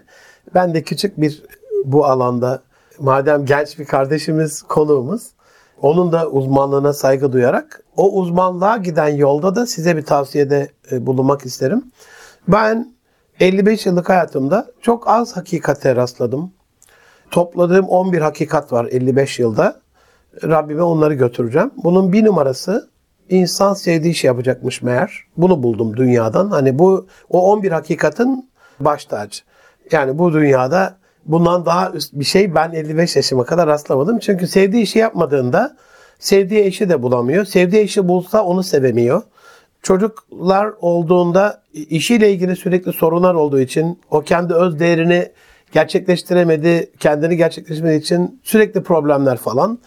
ben 0.56 0.74
de 0.74 0.84
küçük 0.84 1.22
bir 1.22 1.44
bu 1.86 2.06
alanda 2.06 2.64
madem 3.00 3.46
genç 3.46 3.80
bir 3.80 3.86
kardeşimiz 3.86 4.62
konuğumuz 4.62 5.36
onun 5.82 6.12
da 6.12 6.30
uzmanlığına 6.30 6.94
saygı 6.94 7.32
duyarak 7.32 7.84
o 7.98 8.12
uzmanlığa 8.12 8.78
giden 8.78 9.08
yolda 9.08 9.56
da 9.56 9.66
size 9.66 9.98
bir 9.98 10.02
tavsiyede 10.02 10.70
e, 10.92 11.06
bulunmak 11.06 11.46
isterim. 11.46 11.84
Ben 12.48 12.96
55 13.40 13.86
yıllık 13.86 14.10
hayatımda 14.10 14.68
çok 14.82 15.08
az 15.08 15.38
hakikate 15.38 15.96
rastladım. 15.96 16.54
Topladığım 17.32 17.86
11 17.86 18.22
hakikat 18.22 18.74
var 18.74 18.86
55 18.92 19.40
yılda. 19.40 19.82
Rabbime 20.44 20.82
onları 20.82 21.14
götüreceğim. 21.14 21.72
Bunun 21.84 22.14
bir 22.14 22.26
numarası 22.26 22.90
insan 23.30 23.74
sevdiği 23.74 24.16
şey 24.16 24.28
yapacakmış 24.28 24.82
meğer. 24.82 25.24
Bunu 25.38 25.64
buldum 25.64 25.98
dünyadan. 25.98 26.50
Hani 26.50 26.80
bu 26.80 27.08
o 27.30 27.52
11 27.52 27.72
hakikatin 27.72 28.50
baş 28.80 29.06
tacı. 29.06 29.42
Yani 29.92 30.18
bu 30.18 30.34
dünyada 30.34 30.98
bundan 31.26 31.66
daha 31.66 31.92
üst 31.92 32.14
bir 32.14 32.26
şey 32.26 32.56
ben 32.56 32.72
55 32.72 33.16
yaşıma 33.16 33.46
kadar 33.46 33.68
rastlamadım. 33.68 34.20
Çünkü 34.20 34.48
sevdiği 34.48 34.84
işi 34.84 35.00
yapmadığında 35.00 35.78
sevdiği 36.20 36.64
eşi 36.64 36.90
de 36.90 37.02
bulamıyor. 37.02 37.46
Sevdiği 37.46 37.82
eşi 37.82 38.08
bulsa 38.08 38.44
onu 38.44 38.64
sevemiyor. 38.64 39.22
Çocuklar 39.82 40.70
olduğunda 40.82 41.62
işiyle 41.74 42.32
ilgili 42.32 42.56
sürekli 42.56 42.94
sorunlar 42.94 43.34
olduğu 43.34 43.60
için 43.60 44.00
o 44.12 44.22
kendi 44.22 44.54
öz 44.54 44.80
değerini 44.80 45.32
gerçekleştiremedi, 45.72 46.92
kendini 47.00 47.38
gerçekleştirmediği 47.38 48.02
için 48.02 48.42
sürekli 48.44 48.84
problemler 48.84 49.38
falan. 49.38 49.80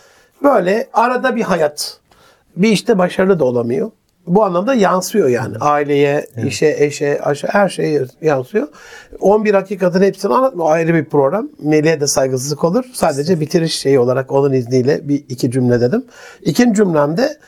Böyle 0.43 0.89
arada 0.93 1.37
bir 1.37 1.43
hayat. 1.43 2.01
Bir 2.57 2.69
işte 2.69 2.99
başarılı 2.99 3.39
da 3.39 3.45
olamıyor. 3.45 3.91
Bu 4.29 4.45
anlamda 4.45 4.75
yansıyor 4.75 5.29
yani. 5.29 5.57
Aileye, 5.61 6.27
işe, 6.47 6.77
eşe, 6.79 7.21
aşağı 7.23 7.51
her 7.51 7.69
şeye 7.69 8.05
yansıyor. 8.21 8.69
11 9.21 9.55
hakikatin 9.55 10.03
hepsini 10.03 10.35
anlatmıyor. 10.35 10.71
Ayrı 10.71 10.95
bir 10.95 11.05
program. 11.05 11.49
Melih'e 11.63 12.01
de 12.01 12.07
saygısızlık 12.07 12.65
olur. 12.65 12.85
Sadece 12.93 13.41
bitiriş 13.41 13.79
şeyi 13.79 13.99
olarak 13.99 14.33
onun 14.33 14.53
izniyle 14.53 15.09
bir 15.09 15.25
iki 15.29 15.51
cümle 15.51 15.81
dedim. 15.81 16.05
İkinci 16.43 16.77
cümlemde 16.77 17.39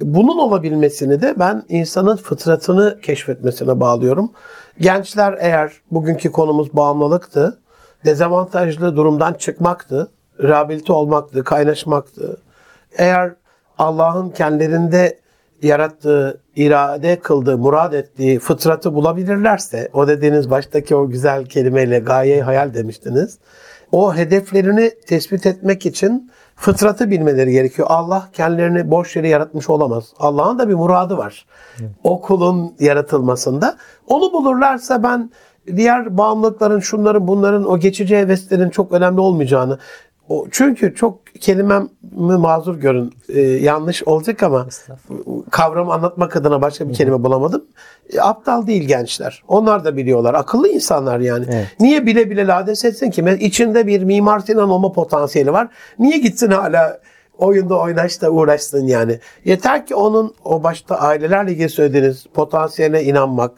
bunun 0.00 0.38
olabilmesini 0.38 1.22
de 1.22 1.34
ben 1.38 1.62
insanın 1.68 2.16
fıtratını 2.16 3.00
keşfetmesine 3.02 3.80
bağlıyorum. 3.80 4.32
Gençler 4.80 5.36
eğer 5.40 5.72
bugünkü 5.90 6.32
konumuz 6.32 6.76
bağımlılıktı, 6.76 7.58
dezavantajlı 8.04 8.96
durumdan 8.96 9.34
çıkmaktı, 9.34 10.10
rehabilite 10.42 10.92
olmaktı, 10.92 11.44
kaynaşmaktı. 11.44 12.36
Eğer 12.98 13.32
Allah'ın 13.78 14.30
kendilerinde 14.30 15.18
yarattığı, 15.62 16.40
irade 16.56 17.20
kıldığı, 17.20 17.58
murad 17.58 17.92
ettiği 17.92 18.38
fıtratı 18.38 18.94
bulabilirlerse, 18.94 19.88
o 19.92 20.08
dediğiniz 20.08 20.50
baştaki 20.50 20.96
o 20.96 21.08
güzel 21.08 21.44
kelimeyle 21.44 21.98
gaye 21.98 22.42
hayal 22.42 22.74
demiştiniz. 22.74 23.38
O 23.92 24.14
hedeflerini 24.14 24.92
tespit 25.06 25.46
etmek 25.46 25.86
için 25.86 26.30
fıtratı 26.56 27.10
bilmeleri 27.10 27.52
gerekiyor. 27.52 27.88
Allah 27.90 28.28
kendilerini 28.32 28.90
boş 28.90 29.16
yere 29.16 29.28
yaratmış 29.28 29.70
olamaz. 29.70 30.04
Allah'ın 30.18 30.58
da 30.58 30.68
bir 30.68 30.74
muradı 30.74 31.16
var. 31.16 31.46
O 32.04 32.20
kulun 32.20 32.74
yaratılmasında. 32.80 33.76
Onu 34.06 34.32
bulurlarsa 34.32 35.02
ben 35.02 35.30
diğer 35.76 36.18
bağımlılıkların, 36.18 36.80
şunların, 36.80 37.28
bunların, 37.28 37.70
o 37.70 37.78
geçici 37.78 38.16
heveslerin 38.16 38.70
çok 38.70 38.92
önemli 38.92 39.20
olmayacağını 39.20 39.78
çünkü 40.50 40.94
çok 40.94 41.26
kelimemi 41.40 41.88
mazur 42.16 42.76
görün. 42.76 43.14
Ee, 43.28 43.40
yanlış 43.40 44.02
olacak 44.02 44.42
ama 44.42 44.66
kavramı 45.50 45.92
anlatmak 45.92 46.36
adına 46.36 46.62
başka 46.62 46.88
bir 46.88 46.94
kelime 46.94 47.22
bulamadım. 47.24 47.64
E, 48.12 48.20
aptal 48.20 48.66
değil 48.66 48.82
gençler. 48.82 49.42
Onlar 49.48 49.84
da 49.84 49.96
biliyorlar. 49.96 50.34
Akıllı 50.34 50.68
insanlar 50.68 51.20
yani. 51.20 51.46
Evet. 51.50 51.66
Niye 51.80 52.06
bile 52.06 52.30
bile 52.30 52.46
lades 52.46 52.84
etsin 52.84 53.10
ki? 53.10 53.36
İçinde 53.40 53.86
bir 53.86 54.02
Mimar 54.02 54.40
Sinan 54.40 54.70
olma 54.70 54.92
potansiyeli 54.92 55.52
var. 55.52 55.68
Niye 55.98 56.18
gitsin 56.18 56.50
hala 56.50 57.00
oyunda 57.38 57.78
oynaş 57.78 58.22
da 58.22 58.30
uğraşsın 58.30 58.86
yani. 58.86 59.18
Yeter 59.44 59.86
ki 59.86 59.94
onun 59.94 60.34
o 60.44 60.62
başta 60.62 60.96
ailelerle 60.96 61.52
ilgili 61.52 61.68
söylediğiniz 61.68 62.26
potansiyeline 62.34 63.02
inanmak, 63.02 63.52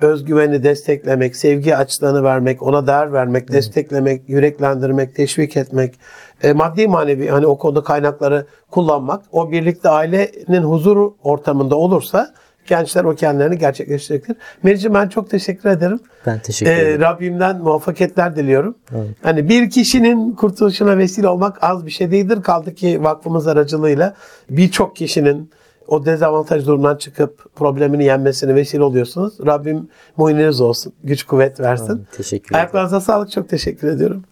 özgüveni 0.00 0.62
desteklemek, 0.62 1.36
sevgi 1.36 1.76
açlığını 1.76 2.22
vermek, 2.24 2.62
ona 2.62 2.86
değer 2.86 3.12
vermek, 3.12 3.52
desteklemek, 3.52 4.28
yüreklendirmek, 4.28 5.14
teşvik 5.14 5.56
etmek, 5.56 5.94
e, 6.42 6.52
maddi 6.52 6.88
manevi 6.88 7.28
hani 7.28 7.46
o 7.46 7.58
konuda 7.58 7.82
kaynakları 7.82 8.46
kullanmak, 8.70 9.22
o 9.32 9.50
birlikte 9.50 9.88
ailenin 9.88 10.62
huzur 10.62 11.10
ortamında 11.22 11.76
olursa 11.76 12.34
gençler 12.66 13.04
o 13.04 13.14
kendilerini 13.14 13.58
gerçekleştirecektir. 13.58 14.36
Meriç'im 14.62 14.94
ben 14.94 15.08
çok 15.08 15.30
teşekkür 15.30 15.68
ederim. 15.70 16.00
Ben 16.26 16.38
teşekkür 16.38 16.72
Ee, 16.72 16.80
ederim. 16.80 17.00
Rabbimden 17.00 17.58
muvaffakiyetler 17.58 18.36
diliyorum. 18.36 18.74
Hani 19.22 19.48
bir 19.48 19.70
kişinin 19.70 20.32
kurtuluşuna 20.32 20.98
vesile 20.98 21.28
olmak 21.28 21.58
az 21.64 21.86
bir 21.86 21.90
şey 21.90 22.10
değildir. 22.10 22.42
Kaldı 22.42 22.74
ki 22.74 23.02
vakfımız 23.02 23.46
aracılığıyla 23.46 24.14
birçok 24.50 24.96
kişinin 24.96 25.50
o 25.88 26.04
dezavantaj 26.06 26.66
durumdan 26.66 26.96
çıkıp 26.96 27.56
problemini 27.56 28.04
yenmesine 28.04 28.54
vesile 28.54 28.82
oluyorsunuz. 28.82 29.34
Rabbim 29.46 29.88
muhininiz 30.16 30.60
olsun. 30.60 30.92
Güç 31.04 31.22
kuvvet 31.22 31.60
versin. 31.60 32.06
Teşekkür 32.12 32.46
ederim. 32.46 32.56
Ayaklarınıza 32.56 33.00
sağlık. 33.00 33.30
Çok 33.30 33.48
teşekkür 33.48 33.88
ediyorum. 33.88 34.24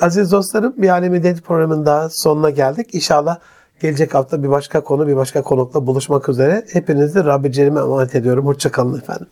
Aziz 0.00 0.32
dostlarım 0.32 0.74
bir 0.76 0.88
Alemi 0.88 1.22
Deniz 1.22 1.40
programının 1.40 1.86
daha 1.86 2.08
sonuna 2.08 2.50
geldik. 2.50 2.94
İnşallah 2.94 3.38
gelecek 3.80 4.14
hafta 4.14 4.42
bir 4.42 4.50
başka 4.50 4.80
konu 4.84 5.06
bir 5.06 5.16
başka 5.16 5.42
konukla 5.42 5.86
buluşmak 5.86 6.28
üzere. 6.28 6.64
Hepinizi 6.72 7.24
Rabbi 7.24 7.52
Celim'e 7.52 7.80
emanet 7.80 8.14
ediyorum. 8.14 8.46
Hoşçakalın 8.46 8.98
efendim. 8.98 9.26